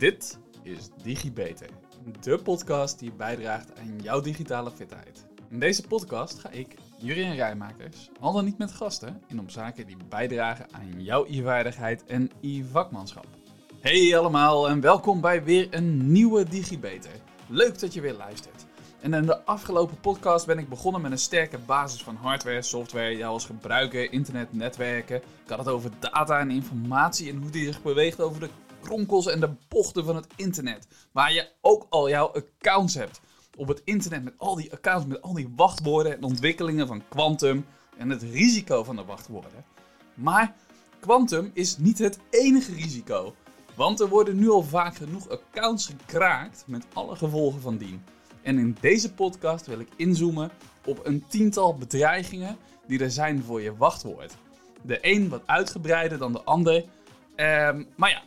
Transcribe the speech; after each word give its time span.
Dit 0.00 0.38
is 0.62 0.88
DigiBeter, 1.02 1.68
de 2.20 2.38
podcast 2.38 2.98
die 2.98 3.12
bijdraagt 3.12 3.78
aan 3.78 3.98
jouw 4.02 4.20
digitale 4.20 4.70
fitheid. 4.70 5.26
In 5.50 5.58
deze 5.58 5.82
podcast 5.86 6.38
ga 6.38 6.50
ik, 6.50 6.74
Jurien 6.98 7.34
Rijmakers, 7.34 8.10
al 8.20 8.32
dan 8.32 8.44
niet 8.44 8.58
met 8.58 8.72
gasten, 8.72 9.22
in 9.28 9.40
op 9.40 9.50
zaken 9.50 9.86
die 9.86 9.96
bijdragen 10.08 10.66
aan 10.72 11.02
jouw 11.02 11.24
e-vaardigheid 11.28 12.04
en 12.04 12.30
e-vakmanschap. 12.40 13.26
Hey 13.80 14.18
allemaal 14.18 14.68
en 14.68 14.80
welkom 14.80 15.20
bij 15.20 15.44
weer 15.44 15.68
een 15.70 16.12
nieuwe 16.12 16.44
DigiBeter. 16.44 17.12
Leuk 17.48 17.78
dat 17.78 17.94
je 17.94 18.00
weer 18.00 18.16
luistert. 18.16 18.66
En 19.00 19.14
in 19.14 19.26
de 19.26 19.44
afgelopen 19.44 20.00
podcast 20.00 20.46
ben 20.46 20.58
ik 20.58 20.68
begonnen 20.68 21.00
met 21.00 21.10
een 21.10 21.18
sterke 21.18 21.58
basis 21.58 22.02
van 22.02 22.16
hardware, 22.16 22.62
software, 22.62 23.16
jou 23.16 23.32
als 23.32 23.46
gebruiker, 23.46 24.12
internet, 24.12 24.52
netwerken. 24.52 25.16
Ik 25.16 25.48
had 25.48 25.58
het 25.58 25.68
over 25.68 25.90
data 25.98 26.38
en 26.38 26.50
informatie 26.50 27.30
en 27.30 27.36
hoe 27.36 27.50
die 27.50 27.64
zich 27.64 27.82
beweegt 27.82 28.20
over 28.20 28.40
de 28.40 28.48
kronkels 28.82 29.26
en 29.26 29.40
de 29.40 29.50
bochten 29.68 30.04
van 30.04 30.16
het 30.16 30.26
internet. 30.36 30.86
Waar 31.12 31.32
je 31.32 31.48
ook 31.60 31.86
al 31.88 32.08
jouw 32.08 32.32
accounts 32.32 32.94
hebt. 32.94 33.20
Op 33.56 33.68
het 33.68 33.82
internet 33.84 34.24
met 34.24 34.34
al 34.36 34.54
die 34.54 34.72
accounts, 34.72 35.06
met 35.06 35.22
al 35.22 35.34
die 35.34 35.52
wachtwoorden 35.56 36.16
en 36.16 36.22
ontwikkelingen 36.22 36.86
van 36.86 37.02
Quantum 37.08 37.66
en 37.96 38.10
het 38.10 38.22
risico 38.22 38.84
van 38.84 38.96
de 38.96 39.04
wachtwoorden. 39.04 39.64
Maar 40.14 40.54
Quantum 41.00 41.50
is 41.54 41.76
niet 41.76 41.98
het 41.98 42.18
enige 42.30 42.74
risico. 42.74 43.34
Want 43.74 44.00
er 44.00 44.08
worden 44.08 44.38
nu 44.38 44.50
al 44.50 44.62
vaak 44.62 44.96
genoeg 44.96 45.28
accounts 45.28 45.86
gekraakt 45.86 46.64
met 46.66 46.86
alle 46.92 47.16
gevolgen 47.16 47.60
van 47.60 47.76
dien. 47.76 48.02
En 48.42 48.58
in 48.58 48.76
deze 48.80 49.12
podcast 49.12 49.66
wil 49.66 49.80
ik 49.80 49.88
inzoomen 49.96 50.50
op 50.84 51.06
een 51.06 51.24
tiental 51.28 51.74
bedreigingen 51.74 52.56
die 52.86 53.00
er 53.00 53.10
zijn 53.10 53.42
voor 53.42 53.62
je 53.62 53.76
wachtwoord. 53.76 54.34
De 54.82 54.98
een 55.00 55.28
wat 55.28 55.42
uitgebreider 55.46 56.18
dan 56.18 56.32
de 56.32 56.42
ander. 56.42 56.84
Ehm, 57.34 57.84
maar 57.96 58.10
ja, 58.10 58.22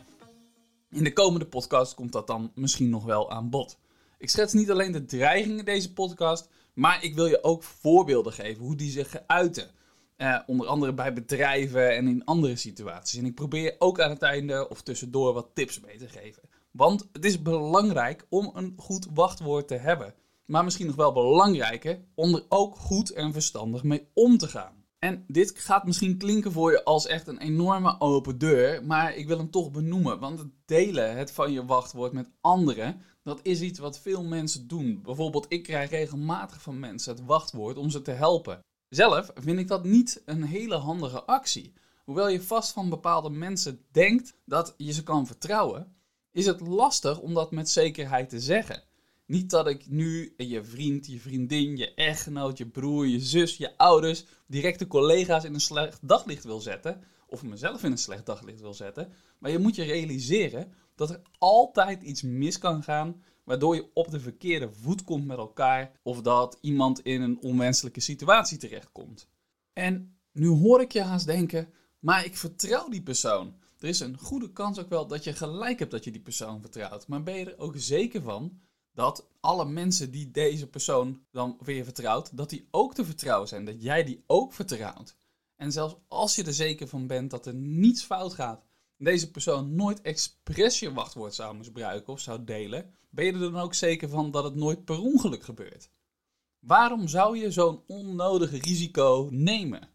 in 0.94 1.04
de 1.04 1.12
komende 1.12 1.46
podcast 1.46 1.94
komt 1.94 2.12
dat 2.12 2.26
dan 2.26 2.52
misschien 2.54 2.90
nog 2.90 3.04
wel 3.04 3.30
aan 3.30 3.50
bod. 3.50 3.78
Ik 4.18 4.30
schets 4.30 4.52
niet 4.52 4.70
alleen 4.70 4.92
de 4.92 5.04
dreigingen 5.04 5.58
in 5.58 5.64
deze 5.64 5.92
podcast, 5.92 6.48
maar 6.74 7.04
ik 7.04 7.14
wil 7.14 7.26
je 7.26 7.44
ook 7.44 7.62
voorbeelden 7.62 8.32
geven 8.32 8.64
hoe 8.64 8.76
die 8.76 8.90
zich 8.90 9.22
uiten. 9.26 9.70
Uh, 10.16 10.38
onder 10.46 10.66
andere 10.66 10.94
bij 10.94 11.12
bedrijven 11.12 11.96
en 11.96 12.08
in 12.08 12.24
andere 12.24 12.56
situaties. 12.56 13.18
En 13.18 13.24
ik 13.24 13.34
probeer 13.34 13.76
ook 13.78 14.00
aan 14.00 14.10
het 14.10 14.22
einde 14.22 14.68
of 14.68 14.82
tussendoor 14.82 15.32
wat 15.32 15.50
tips 15.54 15.80
mee 15.80 15.98
te 15.98 16.08
geven. 16.08 16.42
Want 16.70 17.08
het 17.12 17.24
is 17.24 17.42
belangrijk 17.42 18.26
om 18.28 18.50
een 18.54 18.74
goed 18.76 19.06
wachtwoord 19.14 19.68
te 19.68 19.74
hebben. 19.74 20.14
Maar 20.44 20.64
misschien 20.64 20.86
nog 20.86 20.96
wel 20.96 21.12
belangrijker 21.12 22.00
om 22.14 22.34
er 22.34 22.44
ook 22.48 22.76
goed 22.76 23.10
en 23.10 23.32
verstandig 23.32 23.82
mee 23.82 24.08
om 24.12 24.38
te 24.38 24.48
gaan. 24.48 24.73
En 25.04 25.24
dit 25.26 25.52
gaat 25.56 25.84
misschien 25.84 26.16
klinken 26.16 26.52
voor 26.52 26.70
je 26.70 26.84
als 26.84 27.06
echt 27.06 27.26
een 27.26 27.38
enorme 27.38 28.00
open 28.00 28.38
deur, 28.38 28.84
maar 28.84 29.14
ik 29.16 29.26
wil 29.26 29.38
hem 29.38 29.50
toch 29.50 29.70
benoemen. 29.70 30.18
Want 30.18 30.38
het 30.38 30.48
delen 30.64 31.16
het 31.16 31.30
van 31.30 31.52
je 31.52 31.64
wachtwoord 31.64 32.12
met 32.12 32.30
anderen, 32.40 33.00
dat 33.22 33.40
is 33.42 33.60
iets 33.60 33.78
wat 33.78 33.98
veel 33.98 34.22
mensen 34.22 34.68
doen. 34.68 35.02
Bijvoorbeeld, 35.02 35.46
ik 35.48 35.62
krijg 35.62 35.90
regelmatig 35.90 36.62
van 36.62 36.78
mensen 36.78 37.14
het 37.14 37.24
wachtwoord 37.24 37.76
om 37.76 37.90
ze 37.90 38.02
te 38.02 38.10
helpen. 38.10 38.60
Zelf 38.88 39.30
vind 39.34 39.58
ik 39.58 39.68
dat 39.68 39.84
niet 39.84 40.22
een 40.24 40.42
hele 40.42 40.76
handige 40.76 41.22
actie. 41.22 41.72
Hoewel 42.04 42.28
je 42.28 42.42
vast 42.42 42.72
van 42.72 42.88
bepaalde 42.88 43.30
mensen 43.30 43.80
denkt 43.90 44.34
dat 44.44 44.74
je 44.76 44.92
ze 44.92 45.02
kan 45.02 45.26
vertrouwen, 45.26 45.96
is 46.32 46.46
het 46.46 46.60
lastig 46.60 47.20
om 47.20 47.34
dat 47.34 47.50
met 47.50 47.70
zekerheid 47.70 48.28
te 48.28 48.40
zeggen. 48.40 48.82
Niet 49.26 49.50
dat 49.50 49.66
ik 49.66 49.88
nu 49.88 50.34
je 50.36 50.64
vriend, 50.64 51.06
je 51.06 51.20
vriendin, 51.20 51.76
je 51.76 51.94
echtgenoot, 51.94 52.58
je 52.58 52.66
broer, 52.66 53.06
je 53.06 53.20
zus, 53.20 53.56
je 53.56 53.78
ouders, 53.78 54.24
directe 54.46 54.86
collega's 54.86 55.44
in 55.44 55.54
een 55.54 55.60
slecht 55.60 56.08
daglicht 56.08 56.44
wil 56.44 56.60
zetten. 56.60 57.04
Of 57.26 57.42
mezelf 57.42 57.82
in 57.82 57.90
een 57.90 57.98
slecht 57.98 58.26
daglicht 58.26 58.60
wil 58.60 58.74
zetten. 58.74 59.12
Maar 59.38 59.50
je 59.50 59.58
moet 59.58 59.74
je 59.74 59.82
realiseren 59.82 60.72
dat 60.94 61.10
er 61.10 61.22
altijd 61.38 62.02
iets 62.02 62.22
mis 62.22 62.58
kan 62.58 62.82
gaan. 62.82 63.22
Waardoor 63.44 63.74
je 63.74 63.90
op 63.94 64.10
de 64.10 64.20
verkeerde 64.20 64.72
voet 64.72 65.04
komt 65.04 65.26
met 65.26 65.38
elkaar. 65.38 65.92
Of 66.02 66.20
dat 66.20 66.58
iemand 66.60 67.00
in 67.00 67.22
een 67.22 67.40
onwenselijke 67.40 68.00
situatie 68.00 68.58
terechtkomt. 68.58 69.28
En 69.72 70.16
nu 70.32 70.48
hoor 70.48 70.80
ik 70.80 70.92
je 70.92 71.02
haast 71.02 71.26
denken, 71.26 71.68
maar 71.98 72.24
ik 72.24 72.36
vertrouw 72.36 72.88
die 72.88 73.02
persoon. 73.02 73.54
Er 73.78 73.88
is 73.88 74.00
een 74.00 74.18
goede 74.18 74.52
kans 74.52 74.78
ook 74.78 74.88
wel 74.88 75.06
dat 75.06 75.24
je 75.24 75.32
gelijk 75.32 75.78
hebt 75.78 75.90
dat 75.90 76.04
je 76.04 76.10
die 76.10 76.20
persoon 76.20 76.60
vertrouwt. 76.60 77.08
Maar 77.08 77.22
ben 77.22 77.34
je 77.34 77.44
er 77.44 77.58
ook 77.58 77.74
zeker 77.76 78.22
van 78.22 78.60
dat 78.94 79.26
alle 79.40 79.64
mensen 79.64 80.10
die 80.10 80.30
deze 80.30 80.66
persoon 80.66 81.24
dan 81.30 81.56
weer 81.60 81.84
vertrouwt, 81.84 82.36
dat 82.36 82.50
die 82.50 82.68
ook 82.70 82.94
te 82.94 83.04
vertrouwen 83.04 83.48
zijn. 83.48 83.64
Dat 83.64 83.82
jij 83.82 84.04
die 84.04 84.24
ook 84.26 84.52
vertrouwt. 84.52 85.16
En 85.56 85.72
zelfs 85.72 85.94
als 86.08 86.34
je 86.34 86.44
er 86.44 86.54
zeker 86.54 86.88
van 86.88 87.06
bent 87.06 87.30
dat 87.30 87.46
er 87.46 87.54
niets 87.54 88.02
fout 88.02 88.34
gaat, 88.34 88.64
deze 88.98 89.30
persoon 89.30 89.74
nooit 89.74 90.00
expres 90.00 90.78
je 90.78 90.92
wachtwoord 90.92 91.34
zou 91.34 91.56
misbruiken 91.56 92.12
of 92.12 92.20
zou 92.20 92.44
delen, 92.44 92.94
ben 93.10 93.24
je 93.24 93.32
er 93.32 93.38
dan 93.38 93.56
ook 93.56 93.74
zeker 93.74 94.08
van 94.08 94.30
dat 94.30 94.44
het 94.44 94.54
nooit 94.54 94.84
per 94.84 95.00
ongeluk 95.00 95.42
gebeurt. 95.42 95.88
Waarom 96.58 97.08
zou 97.08 97.38
je 97.38 97.50
zo'n 97.50 97.82
onnodig 97.86 98.50
risico 98.50 99.28
nemen? 99.30 99.88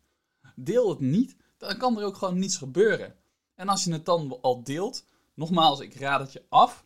Deel 0.56 0.90
het 0.90 1.00
niet, 1.00 1.36
dan 1.58 1.78
kan 1.78 1.98
er 1.98 2.06
ook 2.06 2.16
gewoon 2.16 2.40
niets 2.40 2.58
gebeuren. 2.58 3.16
En 3.56 3.68
als 3.68 3.84
je 3.84 3.92
het 3.92 4.06
dan 4.06 4.38
al 4.42 4.64
deelt, 4.64 5.06
nogmaals, 5.34 5.80
ik 5.80 5.96
raad 5.96 6.20
het 6.20 6.34
je 6.34 6.44
af. 6.50 6.84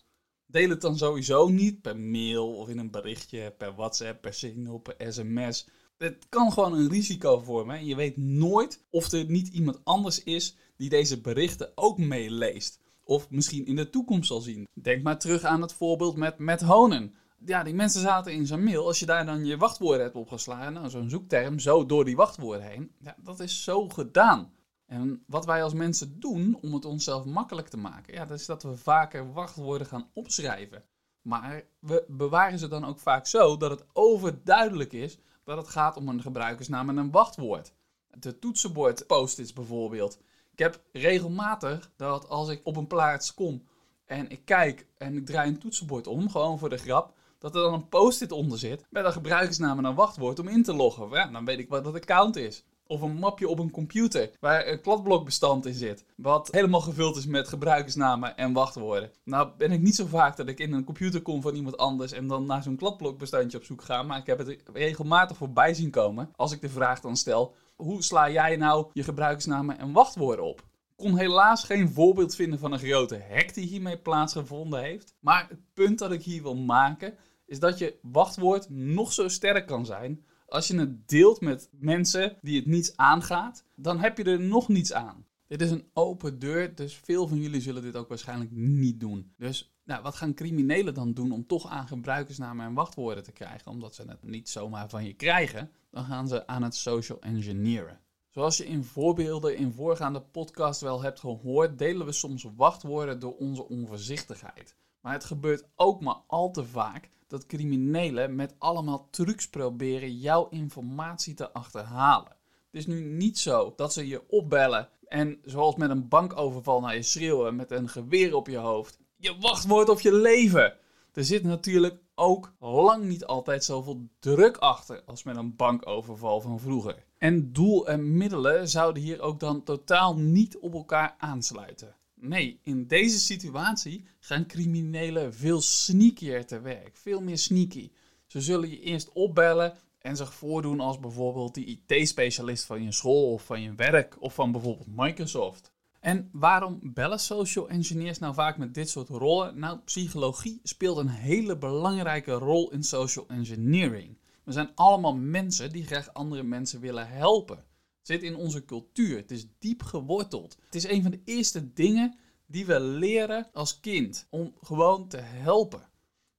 Deel 0.54 0.70
het 0.70 0.82
dan 0.82 0.98
sowieso 0.98 1.48
niet 1.48 1.82
per 1.82 1.98
mail 1.98 2.56
of 2.56 2.70
in 2.70 2.78
een 2.78 2.92
berichtje, 2.92 3.54
per 3.58 3.76
WhatsApp, 3.76 4.22
per 4.22 4.34
Signal, 4.34 4.78
per 4.78 4.96
sms. 5.14 5.68
Het 5.98 6.26
kan 6.30 6.52
gewoon 6.52 6.74
een 6.74 6.90
risico 6.90 7.40
vormen. 7.40 7.76
En 7.78 7.86
je 7.86 7.96
weet 7.96 8.18
nooit 8.18 8.84
of 8.90 9.12
er 9.12 9.26
niet 9.26 9.48
iemand 9.48 9.80
anders 9.84 10.24
is 10.24 10.56
die 10.78 10.90
deze 10.90 11.22
berichten 11.22 11.72
ook 11.76 11.98
meeleest. 11.98 12.80
Of 13.04 13.30
misschien 13.30 13.66
in 13.66 13.76
de 13.76 13.90
toekomst 13.90 14.28
zal 14.28 14.42
zien. 14.42 14.68
Denk 14.74 15.04
maar 15.04 15.20
terug 15.20 15.44
aan 15.44 15.62
het 15.62 15.74
voorbeeld 15.74 16.18
met 16.18 16.38
Matt 16.38 16.62
Honen. 16.62 17.14
Ja, 17.46 17.64
die 17.64 17.74
mensen 17.74 18.02
zaten 18.02 18.34
in 18.34 18.48
zijn 18.48 18.64
mail. 18.64 18.86
Als 18.86 19.00
je 19.00 19.06
daar 19.06 19.26
dan 19.26 19.46
je 19.46 19.58
wachtwoorden 19.58 20.04
hebt 20.04 20.16
opgeslagen, 20.16 20.74
nou, 20.74 20.90
zo'n 20.90 21.10
zoekterm, 21.10 21.60
zo 21.60 21.86
door 21.86 22.06
die 22.06 22.16
wachtwoorden 22.16 22.68
heen. 22.68 22.92
Ja, 23.00 23.16
dat 23.24 23.40
is 23.40 23.64
zo 23.64 23.90
gedaan. 23.90 24.52
En 24.94 25.24
wat 25.28 25.46
wij 25.46 25.64
als 25.64 25.74
mensen 25.74 26.20
doen 26.20 26.58
om 26.62 26.74
het 26.74 26.86
onszelf 26.86 27.26
makkelijk 27.26 27.68
te 27.68 27.78
maken, 27.78 28.14
ja, 28.14 28.26
dat 28.26 28.40
is 28.40 28.46
dat 28.46 28.64
we 28.64 28.78
vaker 28.78 29.34
wachtwoorden 29.34 29.88
gaan 29.88 30.10
opschrijven. 30.14 30.84
Maar 31.22 31.64
we 31.80 32.06
bewaren 32.08 32.60
ze 32.60 32.68
dan 32.68 32.86
ook 32.86 33.00
vaak 33.00 33.28
zo 33.28 33.58
dat 33.58 33.70
het 33.70 33.86
overduidelijk 33.94 34.94
is 34.94 35.18
dat 35.44 35.58
het 35.58 35.68
gaat 35.68 35.98
om 35.98 36.08
een 36.08 36.22
gebruikersnaam 36.22 36.90
en 36.90 36.98
een 36.98 37.12
wachtwoord. 37.12 37.74
De 38.20 38.40
toetsenbord 38.40 39.08
post-its 39.08 39.54
bijvoorbeeld. 39.54 40.20
Ik 40.52 40.60
heb 40.60 40.82
regelmatig 40.92 41.92
dat 41.96 42.30
als 42.30 42.50
ik 42.50 42.62
op 42.64 42.76
een 42.76 42.88
plaats 42.88 43.34
kom 43.34 43.64
en 44.06 44.30
ik 44.30 44.46
kijk 44.46 44.88
en 44.98 45.18
ik 45.18 45.26
draai 45.26 45.50
een 45.50 45.60
toetsenbord 45.60 46.08
om, 46.08 46.30
gewoon 46.30 46.60
voor 46.60 46.70
de 46.70 46.78
grap, 46.78 47.14
dat 47.40 47.56
er 47.56 47.62
dan 47.62 47.74
een 47.74 47.90
post-it 47.90 48.32
onder 48.32 48.58
zit 48.58 48.86
met 48.90 49.06
een 49.06 49.12
gebruikersnaam 49.12 49.78
en 49.78 49.86
een 49.86 49.96
wachtwoord 49.96 50.40
om 50.40 50.48
in 50.48 50.64
te 50.64 50.74
loggen. 50.74 51.10
Ja, 51.10 51.28
dan 51.28 51.46
weet 51.46 51.60
ik 51.60 51.70
wat 51.70 51.84
dat 51.84 51.96
account 51.96 52.36
is. 52.36 52.64
Of 52.94 53.02
een 53.02 53.20
mapje 53.20 53.48
op 53.48 53.60
een 53.60 53.72
computer 53.72 54.30
waar 54.40 54.68
een 54.68 54.82
kladblokbestand 54.82 55.66
in 55.66 55.74
zit. 55.74 56.06
Wat 56.16 56.50
helemaal 56.52 56.82
gevuld 56.82 57.18
is 57.18 57.26
met 57.26 57.48
gebruikersnamen 57.48 58.38
en 58.38 58.54
wachtwoorden. 58.54 59.12
Nou 59.24 59.50
ben 59.58 59.72
ik 59.72 59.82
niet 59.82 59.96
zo 59.96 60.06
vaak 60.06 60.38
dat 60.38 60.48
ik 60.48 60.60
in 60.60 60.74
een 60.74 60.84
computer 60.84 61.22
kom 61.22 61.42
van 61.42 61.56
iemand 61.56 61.78
anders 61.78 62.12
en 62.12 62.28
dan 62.28 62.46
naar 62.46 62.64
zo'n 62.64 62.76
kladblokbestandje 62.76 63.58
op 63.58 63.64
zoek 63.64 63.82
ga. 63.82 64.04
Maar 64.04 64.18
ik 64.18 64.26
heb 64.26 64.38
het 64.38 64.58
regelmatig 64.74 65.38
voorbij 65.38 65.74
zien 65.74 65.90
komen 65.90 66.32
als 66.36 66.52
ik 66.52 66.62
de 66.62 66.70
vraag 66.70 67.00
dan 67.00 67.18
stel. 67.18 67.56
Hoe 67.76 68.04
sla 68.04 68.30
jij 68.30 68.56
nou 68.56 68.88
je 68.94 69.04
gebruikersnamen 69.04 69.80
en 69.80 69.92
wachtwoorden 69.92 70.46
op? 70.46 70.64
Kon 70.96 71.18
helaas 71.18 71.64
geen 71.64 71.90
voorbeeld 71.90 72.36
vinden 72.36 72.60
van 72.60 72.72
een 72.72 72.80
grote 72.80 73.22
hack 73.30 73.54
die 73.54 73.68
hiermee 73.68 73.98
plaatsgevonden 73.98 74.82
heeft. 74.82 75.16
Maar 75.20 75.46
het 75.50 75.60
punt 75.74 76.00
dat 76.00 76.12
ik 76.12 76.24
hier 76.24 76.42
wil 76.42 76.56
maken 76.56 77.14
is 77.46 77.60
dat 77.60 77.78
je 77.78 78.00
wachtwoord 78.02 78.70
nog 78.70 79.14
zo 79.14 79.28
sterk 79.28 79.68
kan 79.68 79.86
zijn 79.86 80.26
als 80.54 80.68
je 80.68 80.80
het 80.80 81.10
deelt 81.10 81.42
met 81.42 81.70
mensen 81.72 82.38
die 82.42 82.56
het 82.56 82.66
niets 82.66 82.98
aangaat, 82.98 83.64
dan 83.76 84.00
heb 84.00 84.18
je 84.18 84.24
er 84.24 84.40
nog 84.40 84.68
niets 84.68 84.94
aan. 84.94 85.26
Dit 85.48 85.62
is 85.62 85.72
een 85.72 85.90
open 85.94 86.40
deur, 86.40 86.76
dus 86.76 86.96
veel 86.96 87.28
van 87.28 87.42
jullie 87.42 87.62
zullen 87.62 87.82
dit 87.82 87.96
ook 87.96 88.10
waarschijnlijk 88.10 88.52
niet 88.52 89.00
doen. 89.00 89.34
Dus 89.38 89.74
nou, 89.84 90.04
wat 90.04 90.16
gaan 90.16 90.34
criminelen 90.34 90.94
dan 90.94 91.14
doen 91.14 91.32
om 91.32 91.48
toch 91.48 91.68
aan 91.68 91.88
gebruikersnamen 91.88 92.66
en 92.66 92.74
wachtwoorden 92.74 93.24
te 93.24 93.32
krijgen? 93.32 93.72
Omdat 93.72 93.96
ze 93.96 94.04
het 94.08 94.24
niet 94.24 94.50
zomaar 94.50 94.90
van 94.90 95.06
je 95.06 95.14
krijgen, 95.14 95.72
dan 95.92 96.06
gaan 96.06 96.28
ze 96.28 96.48
aan 96.48 96.64
het 96.64 96.76
social 96.76 97.22
engineeren. 97.22 98.00
Zoals 98.30 98.58
je 98.58 98.66
in 98.66 98.84
voorbeelden 98.84 99.58
in 99.58 99.72
voorgaande 99.72 100.22
podcast 100.22 100.82
wel 100.82 101.02
hebt 101.02 101.20
gehoord, 101.20 101.78
delen 101.78 102.06
we 102.06 102.12
soms 102.12 102.48
wachtwoorden 102.56 103.20
door 103.20 103.36
onze 103.36 103.68
onvoorzichtigheid. 103.68 104.76
Maar 105.02 105.14
het 105.14 105.26
gebeurt 105.26 105.66
ook 105.76 106.02
maar 106.02 106.22
al 106.28 106.52
te 106.52 106.66
vaak 106.66 107.10
dat 107.34 107.46
criminelen 107.46 108.36
met 108.36 108.56
allemaal 108.58 109.08
trucs 109.10 109.50
proberen 109.50 110.18
jouw 110.18 110.50
informatie 110.50 111.34
te 111.34 111.52
achterhalen. 111.52 112.32
Het 112.72 112.82
is 112.82 112.88
nu 112.88 113.02
niet 113.02 113.40
zo 113.40 113.74
dat 113.76 113.94
ze 113.94 114.08
je 114.08 114.30
opbellen 114.30 114.90
en 115.08 115.40
zoals 115.44 115.76
met 115.76 115.90
een 115.90 116.08
bankoverval 116.08 116.80
naar 116.80 116.96
je 116.96 117.02
schreeuwen 117.02 117.56
met 117.56 117.72
een 117.72 117.90
geweer 117.90 118.36
op 118.36 118.48
je 118.48 118.58
hoofd. 118.58 119.00
Je 119.18 119.38
wachtwoord 119.40 119.90
op 119.90 120.00
je 120.00 120.14
leven. 120.14 120.78
Er 121.14 121.24
zit 121.24 121.44
natuurlijk 121.44 122.00
ook 122.16 122.54
lang 122.60 123.04
niet 123.04 123.26
altijd 123.26 123.64
zoveel 123.64 124.08
druk 124.20 124.58
achter 124.58 125.04
als 125.06 125.24
met 125.24 125.36
een 125.36 125.56
bankoverval 125.56 126.42
van 126.42 126.60
vroeger. 126.60 127.06
En 127.18 127.54
doel 127.54 127.88
en 127.88 128.18
middelen 128.18 128.70
zouden 128.70 129.04
hier 129.04 129.22
ook 129.22 129.40
dan 129.40 129.64
totaal 129.64 130.18
niet 130.18 130.58
op 130.58 130.74
elkaar 130.74 131.16
aansluiten. 131.18 131.96
Nee, 132.26 132.60
in 132.62 132.88
deze 132.88 133.20
situatie 133.20 134.06
gaan 134.20 134.46
criminelen 134.46 135.34
veel 135.34 135.62
sneakier 135.62 136.46
te 136.46 136.62
werk. 136.62 136.98
Veel 136.98 137.22
meer 137.22 137.38
sneaky. 137.38 137.92
Ze 138.28 138.42
zullen 138.42 138.70
je 138.70 138.80
eerst 138.80 139.12
opbellen 139.12 139.74
en 140.00 140.16
zich 140.16 140.34
voordoen 140.34 140.80
als 140.80 141.00
bijvoorbeeld 141.00 141.54
die 141.54 141.84
IT-specialist 141.86 142.66
van 142.66 142.84
je 142.84 142.92
school 142.92 143.32
of 143.32 143.46
van 143.46 143.62
je 143.62 143.76
werk 143.76 144.16
of 144.20 144.34
van 144.34 144.52
bijvoorbeeld 144.52 144.96
Microsoft. 144.96 145.72
En 146.00 146.30
waarom 146.32 146.80
bellen 146.84 147.20
social 147.20 147.70
engineers 147.70 148.20
nou 148.20 148.34
vaak 148.34 148.58
met 148.58 148.74
dit 148.74 148.90
soort 148.90 149.10
rollen? 149.10 149.60
Nou, 149.60 149.80
psychologie 149.86 150.60
speelt 150.64 150.98
een 150.98 151.10
hele 151.10 151.58
belangrijke 151.58 152.32
rol 152.32 152.72
in 152.72 152.84
social 152.84 153.26
engineering. 153.28 154.18
We 154.44 154.52
zijn 154.52 154.72
allemaal 154.76 155.16
mensen 155.16 155.72
die 155.72 155.86
graag 155.86 156.14
andere 156.14 156.44
mensen 156.44 156.80
willen 156.80 157.08
helpen. 157.08 157.66
Zit 158.04 158.24
in 158.24 158.36
onze 158.36 158.66
cultuur. 158.66 159.18
Het 159.18 159.32
is 159.32 159.48
diep 159.60 159.84
geworteld. 159.84 160.58
Het 160.66 160.76
is 160.76 160.84
een 160.84 161.02
van 161.02 161.12
de 161.12 161.22
eerste 161.26 161.74
dingen 161.74 162.18
die 162.46 162.66
we 162.66 162.80
leren 162.80 163.50
als 163.54 163.80
kind 163.80 164.28
om 164.30 164.54
gewoon 164.62 165.08
te 165.08 165.18
helpen. 165.18 165.90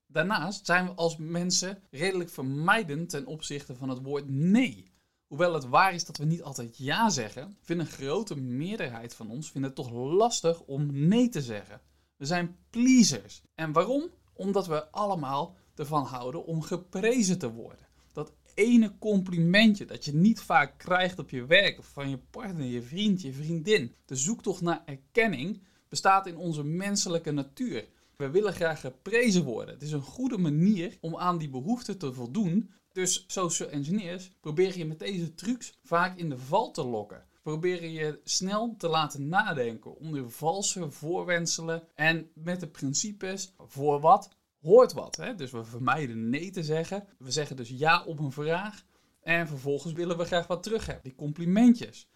Daarnaast 0.06 0.66
zijn 0.66 0.86
we 0.86 0.92
als 0.92 1.16
mensen 1.16 1.82
redelijk 1.90 2.30
vermijdend 2.30 3.08
ten 3.10 3.26
opzichte 3.26 3.74
van 3.74 3.88
het 3.88 4.02
woord 4.02 4.28
nee. 4.28 4.92
Hoewel 5.26 5.54
het 5.54 5.68
waar 5.68 5.94
is 5.94 6.04
dat 6.04 6.16
we 6.16 6.24
niet 6.24 6.42
altijd 6.42 6.76
ja 6.78 7.10
zeggen, 7.10 7.56
vindt 7.60 7.82
een 7.82 7.88
grote 7.88 8.36
meerderheid 8.36 9.14
van 9.14 9.30
ons 9.30 9.50
vindt 9.50 9.66
het 9.66 9.76
toch 9.76 9.90
lastig 9.90 10.60
om 10.60 11.06
nee 11.08 11.28
te 11.28 11.42
zeggen. 11.42 11.80
We 12.16 12.26
zijn 12.26 12.56
pleasers. 12.70 13.42
En 13.54 13.72
waarom? 13.72 14.10
Omdat 14.32 14.66
we 14.66 14.90
allemaal 14.90 15.56
ervan 15.74 16.04
houden 16.04 16.44
om 16.44 16.62
geprezen 16.62 17.38
te 17.38 17.52
worden. 17.52 17.83
Ene 18.54 18.92
complimentje 18.98 19.84
dat 19.84 20.04
je 20.04 20.14
niet 20.14 20.40
vaak 20.40 20.78
krijgt 20.78 21.18
op 21.18 21.30
je 21.30 21.46
werk 21.46 21.78
of 21.78 21.86
van 21.86 22.10
je 22.10 22.18
partner, 22.30 22.66
je 22.66 22.82
vriend, 22.82 23.22
je 23.22 23.32
vriendin. 23.32 23.94
De 24.04 24.16
zoektocht 24.16 24.60
naar 24.60 24.82
erkenning 24.86 25.62
bestaat 25.88 26.26
in 26.26 26.36
onze 26.36 26.64
menselijke 26.64 27.30
natuur. 27.30 27.88
We 28.16 28.30
willen 28.30 28.52
graag 28.52 28.80
geprezen 28.80 29.44
worden. 29.44 29.74
Het 29.74 29.82
is 29.82 29.92
een 29.92 30.02
goede 30.02 30.38
manier 30.38 30.96
om 31.00 31.16
aan 31.16 31.38
die 31.38 31.48
behoefte 31.48 31.96
te 31.96 32.12
voldoen. 32.12 32.70
Dus 32.92 33.24
social 33.26 33.68
engineers 33.68 34.30
proberen 34.40 34.78
je 34.78 34.84
met 34.84 34.98
deze 34.98 35.34
trucs 35.34 35.78
vaak 35.82 36.18
in 36.18 36.28
de 36.28 36.38
val 36.38 36.70
te 36.70 36.84
lokken. 36.84 37.24
Proberen 37.42 37.92
je 37.92 38.20
snel 38.24 38.74
te 38.78 38.88
laten 38.88 39.28
nadenken 39.28 39.98
onder 39.98 40.30
valse 40.30 40.90
voorwenselen 40.90 41.82
en 41.94 42.30
met 42.34 42.60
de 42.60 42.68
principes 42.68 43.52
voor 43.58 44.00
wat 44.00 44.28
hoort 44.64 44.92
wat. 44.92 45.16
Hè? 45.16 45.34
Dus 45.34 45.50
we 45.50 45.64
vermijden 45.64 46.28
nee 46.28 46.50
te 46.50 46.62
zeggen. 46.62 47.06
We 47.18 47.30
zeggen 47.30 47.56
dus 47.56 47.68
ja 47.68 48.04
op 48.04 48.18
een 48.18 48.32
vraag. 48.32 48.84
En 49.22 49.46
vervolgens 49.46 49.92
willen 49.92 50.18
we 50.18 50.24
graag 50.24 50.46
wat 50.46 50.62
terug 50.62 50.86
hebben. 50.86 51.04
Die 51.04 51.14
complimentjes. 51.14 52.08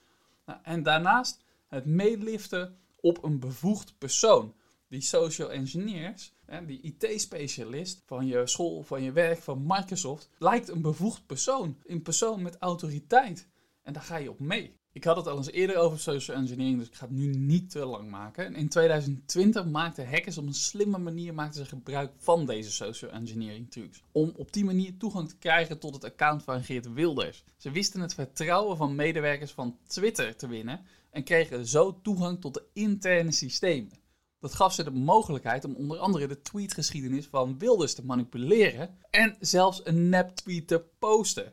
Nou, 0.46 0.58
en 0.62 0.82
daarnaast 0.82 1.44
het 1.66 1.84
meeliften 1.84 2.76
op 3.00 3.24
een 3.24 3.38
bevoegd 3.38 3.98
persoon. 3.98 4.54
Die 4.88 5.00
social 5.00 5.50
engineers, 5.50 6.32
hè, 6.44 6.64
die 6.64 6.80
IT-specialist 6.80 8.02
van 8.06 8.26
je 8.26 8.46
school, 8.46 8.82
van 8.82 9.02
je 9.02 9.12
werk, 9.12 9.38
van 9.38 9.64
Microsoft, 9.66 10.30
lijkt 10.38 10.68
een 10.68 10.82
bevoegd 10.82 11.26
persoon. 11.26 11.78
Een 11.86 12.02
persoon 12.02 12.42
met 12.42 12.56
autoriteit. 12.58 13.48
En 13.82 13.92
daar 13.92 14.02
ga 14.02 14.16
je 14.16 14.30
op 14.30 14.38
mee. 14.38 14.77
Ik 14.98 15.04
had 15.04 15.16
het 15.16 15.26
al 15.26 15.36
eens 15.36 15.50
eerder 15.50 15.76
over 15.76 15.98
social 15.98 16.36
engineering, 16.36 16.78
dus 16.78 16.86
ik 16.86 16.94
ga 16.94 17.06
het 17.06 17.14
nu 17.14 17.26
niet 17.34 17.70
te 17.70 17.86
lang 17.86 18.10
maken. 18.10 18.54
In 18.54 18.68
2020 18.68 19.66
maakten 19.66 20.08
hackers 20.08 20.38
op 20.38 20.46
een 20.46 20.54
slimme 20.54 20.98
manier 20.98 21.34
maakten 21.34 21.64
ze 21.64 21.68
gebruik 21.68 22.12
van 22.16 22.46
deze 22.46 22.72
social 22.72 23.10
engineering 23.10 23.70
trucs. 23.70 24.02
Om 24.12 24.32
op 24.36 24.52
die 24.52 24.64
manier 24.64 24.96
toegang 24.96 25.28
te 25.28 25.36
krijgen 25.36 25.78
tot 25.78 25.94
het 25.94 26.04
account 26.04 26.42
van 26.42 26.64
Geert 26.64 26.92
Wilders. 26.92 27.44
Ze 27.56 27.70
wisten 27.70 28.00
het 28.00 28.14
vertrouwen 28.14 28.76
van 28.76 28.94
medewerkers 28.94 29.50
van 29.50 29.78
Twitter 29.86 30.36
te 30.36 30.48
winnen 30.48 30.80
en 31.10 31.24
kregen 31.24 31.66
zo 31.66 32.00
toegang 32.02 32.40
tot 32.40 32.54
de 32.54 32.64
interne 32.72 33.32
systemen. 33.32 33.98
Dat 34.40 34.54
gaf 34.54 34.72
ze 34.72 34.84
de 34.84 34.90
mogelijkheid 34.90 35.64
om 35.64 35.74
onder 35.74 35.98
andere 35.98 36.26
de 36.26 36.40
tweetgeschiedenis 36.40 37.26
van 37.26 37.58
Wilders 37.58 37.94
te 37.94 38.04
manipuleren 38.04 38.98
en 39.10 39.36
zelfs 39.40 39.80
een 39.84 40.08
nep-tweet 40.08 40.68
te 40.68 40.84
posten. 40.98 41.52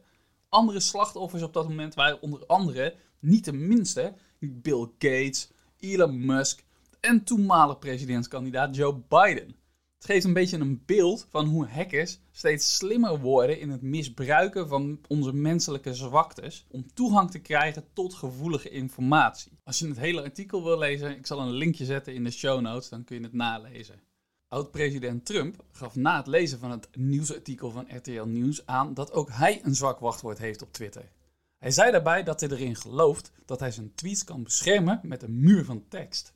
Andere 0.49 0.79
slachtoffers 0.79 1.43
op 1.43 1.53
dat 1.53 1.67
moment 1.67 1.93
waren 1.93 2.21
onder 2.21 2.45
andere, 2.45 2.95
niet 3.25 3.45
de 3.45 3.53
minste, 3.53 4.13
Bill 4.39 4.87
Gates, 4.99 5.49
Elon 5.79 6.25
Musk 6.25 6.63
en 6.99 7.23
toenmalig 7.23 7.79
presidentskandidaat 7.79 8.75
Joe 8.75 9.01
Biden. 9.07 9.55
Het 9.95 10.05
geeft 10.05 10.25
een 10.25 10.33
beetje 10.33 10.57
een 10.57 10.83
beeld 10.85 11.27
van 11.29 11.45
hoe 11.45 11.67
hackers 11.67 12.19
steeds 12.31 12.75
slimmer 12.75 13.19
worden 13.19 13.59
in 13.59 13.69
het 13.69 13.81
misbruiken 13.81 14.67
van 14.67 14.99
onze 15.07 15.33
menselijke 15.33 15.93
zwaktes 15.93 16.65
om 16.69 16.93
toegang 16.93 17.31
te 17.31 17.39
krijgen 17.39 17.83
tot 17.93 18.13
gevoelige 18.13 18.69
informatie. 18.69 19.51
Als 19.63 19.79
je 19.79 19.87
het 19.87 19.99
hele 19.99 20.23
artikel 20.23 20.63
wil 20.63 20.77
lezen, 20.77 21.17
ik 21.17 21.25
zal 21.25 21.39
een 21.39 21.51
linkje 21.51 21.85
zetten 21.85 22.13
in 22.13 22.23
de 22.23 22.31
show 22.31 22.61
notes, 22.61 22.89
dan 22.89 23.03
kun 23.03 23.17
je 23.17 23.23
het 23.23 23.33
nalezen. 23.33 24.01
Oud-president 24.47 25.25
Trump 25.25 25.63
gaf 25.71 25.95
na 25.95 26.17
het 26.17 26.27
lezen 26.27 26.59
van 26.59 26.71
het 26.71 26.87
nieuwsartikel 26.97 27.71
van 27.71 27.87
RTL 27.95 28.23
Nieuws 28.23 28.65
aan 28.65 28.93
dat 28.93 29.11
ook 29.11 29.29
hij 29.31 29.59
een 29.63 29.75
zwak 29.75 29.99
wachtwoord 29.99 30.37
heeft 30.37 30.61
op 30.61 30.73
Twitter. 30.73 31.11
Hij 31.57 31.71
zei 31.71 31.91
daarbij 31.91 32.23
dat 32.23 32.39
hij 32.39 32.49
erin 32.49 32.75
gelooft 32.75 33.31
dat 33.45 33.59
hij 33.59 33.71
zijn 33.71 33.95
tweets 33.95 34.23
kan 34.23 34.43
beschermen 34.43 34.99
met 35.03 35.23
een 35.23 35.39
muur 35.39 35.65
van 35.65 35.87
tekst. 35.87 36.33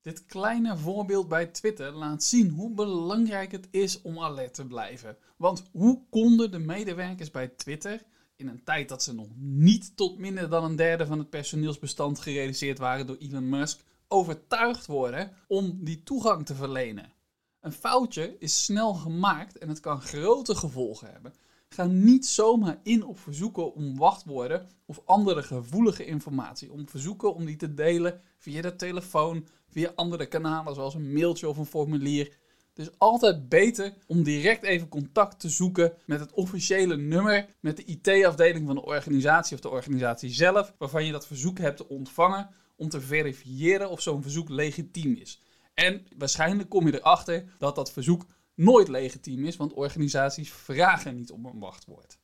Dit 0.00 0.26
kleine 0.26 0.76
voorbeeld 0.76 1.28
bij 1.28 1.46
Twitter 1.46 1.92
laat 1.92 2.24
zien 2.24 2.50
hoe 2.50 2.74
belangrijk 2.74 3.52
het 3.52 3.68
is 3.70 4.02
om 4.02 4.18
alert 4.18 4.54
te 4.54 4.66
blijven. 4.66 5.16
Want 5.36 5.64
hoe 5.72 6.02
konden 6.10 6.50
de 6.50 6.58
medewerkers 6.58 7.30
bij 7.30 7.48
Twitter, 7.48 8.02
in 8.36 8.48
een 8.48 8.64
tijd 8.64 8.88
dat 8.88 9.02
ze 9.02 9.14
nog 9.14 9.28
niet 9.36 9.96
tot 9.96 10.18
minder 10.18 10.48
dan 10.48 10.64
een 10.64 10.76
derde 10.76 11.06
van 11.06 11.18
het 11.18 11.30
personeelsbestand 11.30 12.18
gerealiseerd 12.18 12.78
waren 12.78 13.06
door 13.06 13.16
Elon 13.16 13.48
Musk, 13.48 13.80
overtuigd 14.08 14.86
worden 14.86 15.32
om 15.48 15.84
die 15.84 16.02
toegang 16.02 16.46
te 16.46 16.54
verlenen? 16.54 17.12
Een 17.60 17.72
foutje 17.72 18.36
is 18.38 18.64
snel 18.64 18.94
gemaakt 18.94 19.58
en 19.58 19.68
het 19.68 19.80
kan 19.80 20.00
grote 20.00 20.54
gevolgen 20.54 21.12
hebben. 21.12 21.34
Ga 21.68 21.84
niet 21.84 22.26
zomaar 22.26 22.80
in 22.82 23.04
op 23.04 23.18
verzoeken 23.18 23.74
om 23.74 23.96
wachtwoorden 23.96 24.68
of 24.86 25.02
andere 25.04 25.42
gevoelige 25.42 26.04
informatie. 26.04 26.72
Om 26.72 26.88
verzoeken 26.88 27.34
om 27.34 27.44
die 27.44 27.56
te 27.56 27.74
delen 27.74 28.20
via 28.38 28.62
de 28.62 28.76
telefoon, 28.76 29.46
via 29.68 29.92
andere 29.94 30.26
kanalen 30.26 30.74
zoals 30.74 30.94
een 30.94 31.12
mailtje 31.12 31.48
of 31.48 31.56
een 31.56 31.66
formulier. 31.66 32.36
Het 32.74 32.86
is 32.86 32.98
altijd 32.98 33.48
beter 33.48 33.94
om 34.06 34.22
direct 34.22 34.62
even 34.62 34.88
contact 34.88 35.40
te 35.40 35.48
zoeken 35.48 35.92
met 36.06 36.20
het 36.20 36.32
officiële 36.32 36.96
nummer, 36.96 37.54
met 37.60 37.76
de 37.76 37.84
IT-afdeling 37.84 38.66
van 38.66 38.74
de 38.74 38.84
organisatie 38.84 39.54
of 39.54 39.62
de 39.62 39.68
organisatie 39.68 40.30
zelf, 40.30 40.74
waarvan 40.78 41.04
je 41.04 41.12
dat 41.12 41.26
verzoek 41.26 41.58
hebt 41.58 41.86
ontvangen, 41.86 42.50
om 42.76 42.88
te 42.88 43.00
verifiëren 43.00 43.90
of 43.90 44.00
zo'n 44.00 44.22
verzoek 44.22 44.48
legitiem 44.48 45.14
is. 45.14 45.40
En 45.74 46.06
waarschijnlijk 46.16 46.68
kom 46.68 46.86
je 46.86 46.94
erachter 46.94 47.44
dat 47.58 47.74
dat 47.74 47.92
verzoek 47.92 48.26
nooit 48.56 48.88
legitiem 48.88 49.44
is, 49.44 49.56
want 49.56 49.72
organisaties 49.72 50.52
vragen 50.52 51.14
niet 51.14 51.30
om 51.30 51.46
een 51.46 51.58
wachtwoord. 51.58 52.18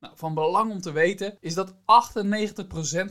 Nou, 0.00 0.16
van 0.16 0.34
belang 0.34 0.70
om 0.70 0.80
te 0.80 0.92
weten 0.92 1.36
is 1.40 1.54
dat 1.54 1.74
98% 1.74 1.76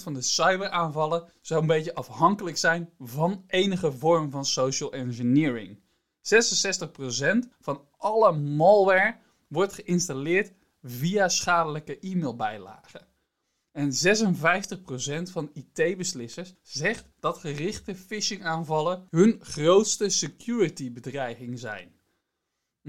van 0.04 0.14
de 0.14 0.22
cyberaanvallen 0.22 1.32
zo'n 1.42 1.68
beetje 1.68 1.96
afhankelijk 1.96 2.58
zijn 2.58 2.90
van 3.00 3.44
enige 3.48 3.92
vorm 3.92 4.32
van 4.32 4.46
social 4.46 4.94
engineering. 4.94 5.80
66% 6.36 7.54
van 7.60 7.88
alle 7.98 8.32
malware 8.32 9.18
wordt 9.48 9.74
geïnstalleerd 9.74 10.54
via 10.82 11.30
schadelijke 11.30 12.00
e-mailbijlagen. 12.00 13.08
En 13.72 13.92
56% 13.92 15.32
van 15.32 15.52
IT-beslissers 15.54 16.54
zegt 16.62 17.10
dat 17.20 17.38
gerichte 17.38 17.96
phishing-aanvallen 17.96 19.08
hun 19.10 19.38
grootste 19.42 20.10
security 20.10 20.92
bedreiging 20.92 21.60
zijn. 21.60 21.97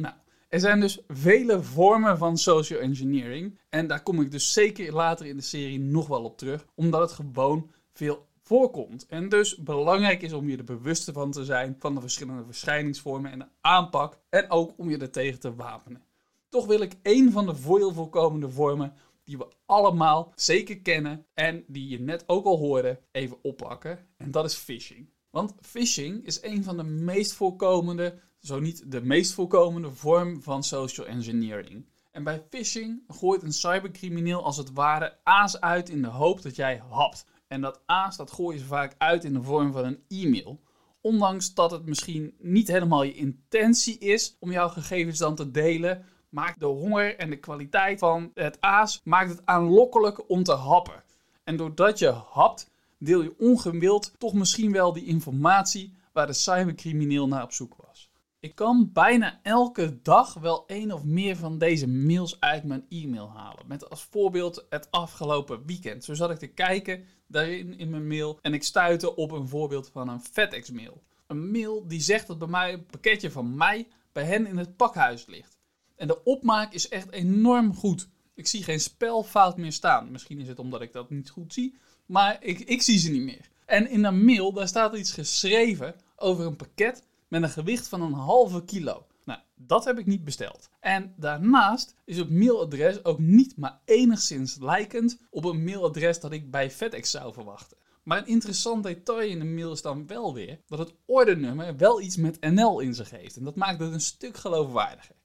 Nou, 0.00 0.14
er 0.48 0.60
zijn 0.60 0.80
dus 0.80 1.00
vele 1.08 1.62
vormen 1.62 2.18
van 2.18 2.36
social 2.36 2.80
engineering. 2.80 3.58
En 3.68 3.86
daar 3.86 4.02
kom 4.02 4.20
ik 4.20 4.30
dus 4.30 4.52
zeker 4.52 4.92
later 4.92 5.26
in 5.26 5.36
de 5.36 5.42
serie 5.42 5.80
nog 5.80 6.06
wel 6.06 6.24
op 6.24 6.38
terug, 6.38 6.66
omdat 6.74 7.00
het 7.00 7.12
gewoon 7.12 7.70
veel 7.92 8.26
voorkomt. 8.42 9.06
En 9.06 9.28
dus 9.28 9.56
belangrijk 9.56 10.22
is 10.22 10.32
om 10.32 10.48
je 10.48 10.56
er 10.56 10.64
bewust 10.64 11.10
van 11.12 11.30
te 11.30 11.44
zijn 11.44 11.76
van 11.78 11.94
de 11.94 12.00
verschillende 12.00 12.44
verschijningsvormen 12.44 13.30
en 13.30 13.38
de 13.38 13.48
aanpak. 13.60 14.18
En 14.28 14.50
ook 14.50 14.72
om 14.76 14.90
je 14.90 14.98
er 14.98 15.10
tegen 15.10 15.40
te 15.40 15.54
wapenen. 15.54 16.02
Toch 16.48 16.66
wil 16.66 16.80
ik 16.80 16.94
één 17.02 17.32
van 17.32 17.46
de 17.46 17.54
veel 17.54 17.92
voorkomende 17.92 18.50
vormen 18.50 18.92
die 19.24 19.38
we 19.38 19.48
allemaal 19.66 20.32
zeker 20.34 20.80
kennen 20.80 21.26
en 21.34 21.64
die 21.66 21.88
je 21.88 22.00
net 22.00 22.24
ook 22.26 22.44
al 22.44 22.58
hoorde, 22.58 23.00
even 23.12 23.38
oppakken. 23.42 24.06
En 24.16 24.30
dat 24.30 24.44
is 24.44 24.54
phishing. 24.54 25.10
Want 25.30 25.54
phishing 25.60 26.26
is 26.26 26.42
een 26.42 26.64
van 26.64 26.76
de 26.76 26.82
meest 26.82 27.32
voorkomende 27.32 28.18
zo 28.38 28.60
niet 28.60 28.90
de 28.90 29.02
meest 29.02 29.32
voorkomende 29.32 29.90
vorm 29.90 30.42
van 30.42 30.62
social 30.62 31.06
engineering. 31.06 31.86
En 32.10 32.24
bij 32.24 32.44
phishing 32.50 33.04
gooit 33.08 33.42
een 33.42 33.52
cybercrimineel 33.52 34.44
als 34.44 34.56
het 34.56 34.72
ware 34.72 35.18
aas 35.22 35.60
uit 35.60 35.88
in 35.88 36.02
de 36.02 36.08
hoop 36.08 36.42
dat 36.42 36.56
jij 36.56 36.82
hapt. 36.88 37.26
En 37.46 37.60
dat 37.60 37.82
aas 37.86 38.16
dat 38.16 38.30
gooi 38.30 38.58
je 38.58 38.64
vaak 38.64 38.94
uit 38.98 39.24
in 39.24 39.32
de 39.32 39.42
vorm 39.42 39.72
van 39.72 39.84
een 39.84 40.04
e-mail. 40.08 40.60
Ondanks 41.00 41.54
dat 41.54 41.70
het 41.70 41.86
misschien 41.86 42.34
niet 42.38 42.68
helemaal 42.68 43.02
je 43.02 43.14
intentie 43.14 43.98
is 43.98 44.36
om 44.40 44.52
jouw 44.52 44.68
gegevens 44.68 45.18
dan 45.18 45.34
te 45.34 45.50
delen, 45.50 46.04
maakt 46.28 46.60
de 46.60 46.66
honger 46.66 47.16
en 47.16 47.30
de 47.30 47.38
kwaliteit 47.38 47.98
van 47.98 48.30
het 48.34 48.60
aas 48.60 49.00
maakt 49.04 49.30
het 49.30 49.46
aanlokkelijk 49.46 50.30
om 50.30 50.42
te 50.42 50.52
happen. 50.52 51.02
En 51.44 51.56
doordat 51.56 51.98
je 51.98 52.08
hapt, 52.10 52.70
deel 52.98 53.22
je 53.22 53.38
ongewild 53.38 54.12
toch 54.18 54.32
misschien 54.32 54.72
wel 54.72 54.92
die 54.92 55.04
informatie 55.04 55.94
waar 56.12 56.26
de 56.26 56.32
cybercrimineel 56.32 57.28
naar 57.28 57.42
op 57.42 57.52
zoek 57.52 57.74
was. 57.76 58.10
Ik 58.40 58.54
kan 58.54 58.90
bijna 58.92 59.40
elke 59.42 60.02
dag 60.02 60.34
wel 60.34 60.66
één 60.66 60.92
of 60.92 61.04
meer 61.04 61.36
van 61.36 61.58
deze 61.58 61.88
mails 61.88 62.40
uit 62.40 62.64
mijn 62.64 62.86
e-mail 62.88 63.30
halen. 63.30 63.66
Met 63.66 63.90
als 63.90 64.02
voorbeeld 64.02 64.66
het 64.68 64.90
afgelopen 64.90 65.66
weekend. 65.66 66.04
Zo 66.04 66.14
zat 66.14 66.30
ik 66.30 66.38
te 66.38 66.46
kijken 66.46 67.04
daarin 67.26 67.78
in 67.78 67.90
mijn 67.90 68.06
mail 68.06 68.38
en 68.42 68.54
ik 68.54 68.62
stuitte 68.62 69.16
op 69.16 69.30
een 69.30 69.48
voorbeeld 69.48 69.90
van 69.92 70.08
een 70.08 70.20
FedEx-mail. 70.20 71.02
Een 71.26 71.50
mail 71.50 71.86
die 71.86 72.00
zegt 72.00 72.26
dat 72.26 72.38
bij 72.38 72.48
mij 72.48 72.72
een 72.72 72.86
pakketje 72.86 73.30
van 73.30 73.56
mij 73.56 73.88
bij 74.12 74.24
hen 74.24 74.46
in 74.46 74.56
het 74.56 74.76
pakhuis 74.76 75.26
ligt. 75.26 75.58
En 75.96 76.06
de 76.06 76.24
opmaak 76.24 76.72
is 76.72 76.88
echt 76.88 77.10
enorm 77.10 77.74
goed. 77.74 78.08
Ik 78.34 78.46
zie 78.46 78.62
geen 78.62 78.80
spelfout 78.80 79.56
meer 79.56 79.72
staan. 79.72 80.10
Misschien 80.10 80.38
is 80.40 80.48
het 80.48 80.58
omdat 80.58 80.80
ik 80.80 80.92
dat 80.92 81.10
niet 81.10 81.30
goed 81.30 81.52
zie, 81.52 81.78
maar 82.08 82.36
ik, 82.40 82.60
ik 82.60 82.82
zie 82.82 82.98
ze 82.98 83.10
niet 83.10 83.22
meer. 83.22 83.48
En 83.64 83.90
in 83.90 84.04
een 84.04 84.24
mail, 84.24 84.52
daar 84.52 84.68
staat 84.68 84.96
iets 84.96 85.12
geschreven 85.12 85.94
over 86.16 86.46
een 86.46 86.56
pakket 86.56 87.02
met 87.28 87.42
een 87.42 87.48
gewicht 87.48 87.88
van 87.88 88.02
een 88.02 88.12
halve 88.12 88.64
kilo. 88.64 89.06
Nou, 89.24 89.40
dat 89.54 89.84
heb 89.84 89.98
ik 89.98 90.06
niet 90.06 90.24
besteld. 90.24 90.68
En 90.80 91.14
daarnaast 91.16 91.94
is 92.04 92.16
het 92.16 92.30
mailadres 92.30 93.04
ook 93.04 93.18
niet 93.18 93.56
maar 93.56 93.80
enigszins 93.84 94.56
lijkend 94.60 95.20
op 95.30 95.44
een 95.44 95.64
mailadres 95.64 96.20
dat 96.20 96.32
ik 96.32 96.50
bij 96.50 96.70
FedEx 96.70 97.10
zou 97.10 97.32
verwachten. 97.32 97.76
Maar 98.02 98.18
een 98.18 98.26
interessant 98.26 98.82
detail 98.82 99.28
in 99.30 99.38
de 99.38 99.44
mail 99.44 99.72
is 99.72 99.82
dan 99.82 100.06
wel 100.06 100.34
weer 100.34 100.60
dat 100.66 100.78
het 100.78 100.94
ordenummer 101.06 101.76
wel 101.76 102.00
iets 102.00 102.16
met 102.16 102.40
NL 102.40 102.80
in 102.80 102.94
zich 102.94 103.10
heeft. 103.10 103.36
En 103.36 103.44
dat 103.44 103.56
maakt 103.56 103.80
het 103.80 103.92
een 103.92 104.00
stuk 104.00 104.36
geloofwaardiger. 104.36 105.16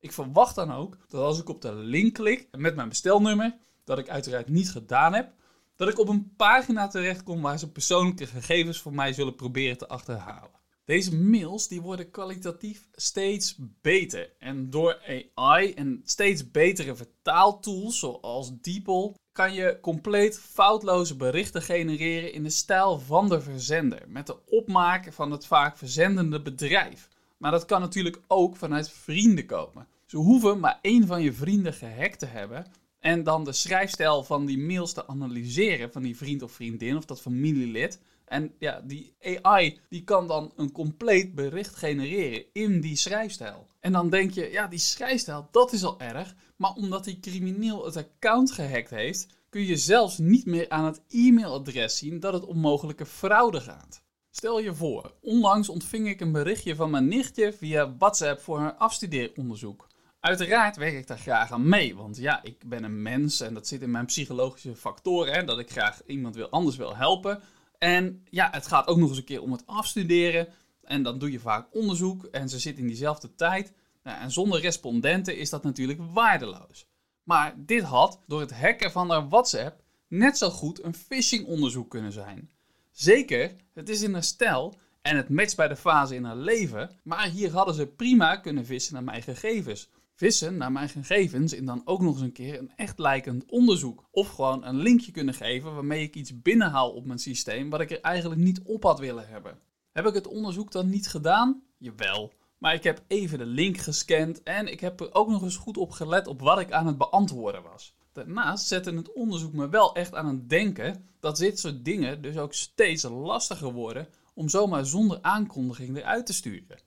Ik 0.00 0.12
verwacht 0.12 0.54
dan 0.54 0.72
ook 0.72 0.96
dat 1.08 1.20
als 1.20 1.40
ik 1.40 1.48
op 1.48 1.60
de 1.62 1.74
link 1.74 2.14
klik 2.14 2.48
met 2.56 2.74
mijn 2.74 2.88
bestelnummer, 2.88 3.56
dat 3.84 3.98
ik 3.98 4.08
uiteraard 4.08 4.48
niet 4.48 4.70
gedaan 4.70 5.14
heb, 5.14 5.32
dat 5.78 5.88
ik 5.88 5.98
op 5.98 6.08
een 6.08 6.32
pagina 6.36 6.88
terechtkom 6.88 7.40
waar 7.40 7.58
ze 7.58 7.72
persoonlijke 7.72 8.26
gegevens 8.26 8.80
voor 8.80 8.94
mij 8.94 9.12
zullen 9.12 9.34
proberen 9.34 9.78
te 9.78 9.88
achterhalen. 9.88 10.50
Deze 10.84 11.16
mails 11.16 11.68
die 11.68 11.80
worden 11.80 12.10
kwalitatief 12.10 12.88
steeds 12.92 13.56
beter. 13.80 14.32
En 14.38 14.70
door 14.70 15.00
AI 15.34 15.72
en 15.72 16.00
steeds 16.04 16.50
betere 16.50 16.94
vertaaltools 16.94 17.98
zoals 17.98 18.60
DeepL 18.60 19.14
kan 19.32 19.54
je 19.54 19.78
compleet 19.80 20.38
foutloze 20.38 21.16
berichten 21.16 21.62
genereren 21.62 22.32
in 22.32 22.42
de 22.42 22.50
stijl 22.50 22.98
van 22.98 23.28
de 23.28 23.40
verzender. 23.40 24.02
Met 24.06 24.26
de 24.26 24.46
opmaak 24.46 25.12
van 25.12 25.30
het 25.30 25.46
vaak 25.46 25.76
verzendende 25.76 26.42
bedrijf. 26.42 27.08
Maar 27.36 27.50
dat 27.50 27.64
kan 27.64 27.80
natuurlijk 27.80 28.20
ook 28.26 28.56
vanuit 28.56 28.90
vrienden 28.90 29.46
komen. 29.46 29.86
Ze 30.06 30.16
hoeven 30.16 30.60
maar 30.60 30.78
één 30.82 31.06
van 31.06 31.22
je 31.22 31.32
vrienden 31.32 31.72
gehackt 31.72 32.18
te 32.18 32.26
hebben 32.26 32.66
en 33.08 33.22
dan 33.22 33.44
de 33.44 33.52
schrijfstijl 33.52 34.24
van 34.24 34.46
die 34.46 34.58
mails 34.58 34.92
te 34.92 35.06
analyseren 35.06 35.92
van 35.92 36.02
die 36.02 36.16
vriend 36.16 36.42
of 36.42 36.52
vriendin 36.52 36.96
of 36.96 37.04
dat 37.04 37.20
familielid. 37.20 38.00
En 38.24 38.54
ja, 38.58 38.80
die 38.80 39.14
AI 39.42 39.80
die 39.88 40.04
kan 40.04 40.26
dan 40.26 40.52
een 40.56 40.72
compleet 40.72 41.34
bericht 41.34 41.74
genereren 41.74 42.44
in 42.52 42.80
die 42.80 42.96
schrijfstijl. 42.96 43.66
En 43.80 43.92
dan 43.92 44.10
denk 44.10 44.30
je, 44.30 44.50
ja, 44.50 44.66
die 44.66 44.78
schrijfstijl, 44.78 45.48
dat 45.50 45.72
is 45.72 45.84
al 45.84 46.00
erg. 46.00 46.34
Maar 46.56 46.72
omdat 46.72 47.04
die 47.04 47.20
crimineel 47.20 47.84
het 47.84 47.96
account 47.96 48.50
gehackt 48.50 48.90
heeft, 48.90 49.26
kun 49.48 49.66
je 49.66 49.76
zelfs 49.76 50.18
niet 50.18 50.46
meer 50.46 50.68
aan 50.68 50.84
het 50.84 51.00
e-mailadres 51.08 51.98
zien 51.98 52.20
dat 52.20 52.32
het 52.32 52.44
om 52.44 52.58
mogelijke 52.58 53.06
fraude 53.06 53.60
gaat. 53.60 54.02
Stel 54.30 54.60
je 54.60 54.74
voor, 54.74 55.14
onlangs 55.20 55.68
ontving 55.68 56.08
ik 56.08 56.20
een 56.20 56.32
berichtje 56.32 56.74
van 56.74 56.90
mijn 56.90 57.08
nichtje 57.08 57.52
via 57.52 57.96
WhatsApp 57.96 58.40
voor 58.40 58.58
haar 58.58 58.74
afstudeeronderzoek. 58.74 59.87
Uiteraard 60.28 60.76
werk 60.76 60.94
ik 60.94 61.06
daar 61.06 61.18
graag 61.18 61.52
aan 61.52 61.68
mee, 61.68 61.96
want 61.96 62.16
ja, 62.16 62.42
ik 62.42 62.68
ben 62.68 62.84
een 62.84 63.02
mens 63.02 63.40
en 63.40 63.54
dat 63.54 63.66
zit 63.66 63.82
in 63.82 63.90
mijn 63.90 64.06
psychologische 64.06 64.76
factoren, 64.76 65.46
dat 65.46 65.58
ik 65.58 65.70
graag 65.70 66.00
iemand 66.06 66.34
wil, 66.34 66.48
anders 66.48 66.76
wil 66.76 66.96
helpen. 66.96 67.40
En 67.78 68.26
ja, 68.30 68.48
het 68.52 68.66
gaat 68.66 68.86
ook 68.86 68.96
nog 68.96 69.08
eens 69.08 69.18
een 69.18 69.24
keer 69.24 69.42
om 69.42 69.52
het 69.52 69.66
afstuderen 69.66 70.48
en 70.82 71.02
dan 71.02 71.18
doe 71.18 71.30
je 71.30 71.40
vaak 71.40 71.66
onderzoek 71.74 72.24
en 72.24 72.48
ze 72.48 72.58
zit 72.58 72.78
in 72.78 72.86
diezelfde 72.86 73.34
tijd. 73.34 73.72
Nou, 74.02 74.20
en 74.20 74.30
zonder 74.30 74.60
respondenten 74.60 75.38
is 75.38 75.50
dat 75.50 75.62
natuurlijk 75.62 76.00
waardeloos. 76.12 76.86
Maar 77.22 77.54
dit 77.56 77.82
had 77.82 78.20
door 78.26 78.40
het 78.40 78.52
hacken 78.52 78.92
van 78.92 79.10
haar 79.10 79.28
WhatsApp 79.28 79.82
net 80.08 80.38
zo 80.38 80.50
goed 80.50 80.84
een 80.84 80.94
phishing-onderzoek 80.94 81.90
kunnen 81.90 82.12
zijn. 82.12 82.50
Zeker, 82.90 83.54
het 83.74 83.88
is 83.88 84.02
in 84.02 84.12
haar 84.12 84.24
stijl 84.24 84.74
en 85.02 85.16
het 85.16 85.28
matcht 85.28 85.56
bij 85.56 85.68
de 85.68 85.76
fase 85.76 86.14
in 86.14 86.24
haar 86.24 86.36
leven, 86.36 86.90
maar 87.02 87.28
hier 87.28 87.50
hadden 87.50 87.74
ze 87.74 87.86
prima 87.86 88.36
kunnen 88.36 88.66
vissen 88.66 88.94
naar 88.94 89.04
mijn 89.04 89.22
gegevens. 89.22 89.88
Vissen 90.18 90.56
naar 90.56 90.72
mijn 90.72 90.88
gegevens 90.88 91.52
en 91.52 91.64
dan 91.64 91.82
ook 91.84 92.00
nog 92.00 92.14
eens 92.14 92.22
een 92.22 92.32
keer 92.32 92.58
een 92.58 92.72
echt 92.76 92.98
lijkend 92.98 93.44
onderzoek. 93.46 94.04
Of 94.10 94.28
gewoon 94.28 94.64
een 94.64 94.76
linkje 94.76 95.12
kunnen 95.12 95.34
geven 95.34 95.74
waarmee 95.74 96.02
ik 96.02 96.14
iets 96.14 96.42
binnenhaal 96.42 96.90
op 96.90 97.04
mijn 97.04 97.18
systeem 97.18 97.70
wat 97.70 97.80
ik 97.80 97.90
er 97.90 98.00
eigenlijk 98.00 98.40
niet 98.40 98.62
op 98.62 98.82
had 98.82 98.98
willen 98.98 99.28
hebben. 99.28 99.58
Heb 99.92 100.06
ik 100.06 100.14
het 100.14 100.26
onderzoek 100.26 100.72
dan 100.72 100.88
niet 100.88 101.08
gedaan? 101.08 101.62
Jawel. 101.76 102.32
Maar 102.58 102.74
ik 102.74 102.82
heb 102.82 103.02
even 103.06 103.38
de 103.38 103.46
link 103.46 103.76
gescand 103.76 104.42
en 104.42 104.66
ik 104.66 104.80
heb 104.80 105.00
er 105.00 105.14
ook 105.14 105.28
nog 105.28 105.42
eens 105.42 105.56
goed 105.56 105.76
op 105.76 105.90
gelet 105.90 106.26
op 106.26 106.40
wat 106.40 106.58
ik 106.58 106.72
aan 106.72 106.86
het 106.86 106.98
beantwoorden 106.98 107.62
was. 107.62 107.94
Daarnaast 108.12 108.66
zette 108.66 108.94
het 108.94 109.12
onderzoek 109.12 109.52
me 109.52 109.68
wel 109.68 109.94
echt 109.94 110.14
aan 110.14 110.28
het 110.28 110.48
denken 110.48 111.08
dat 111.20 111.36
dit 111.36 111.58
soort 111.58 111.84
dingen 111.84 112.22
dus 112.22 112.36
ook 112.36 112.54
steeds 112.54 113.02
lastiger 113.02 113.72
worden 113.72 114.08
om 114.34 114.48
zomaar 114.48 114.86
zonder 114.86 115.18
aankondiging 115.22 115.96
eruit 115.96 116.26
te 116.26 116.32
sturen. 116.32 116.78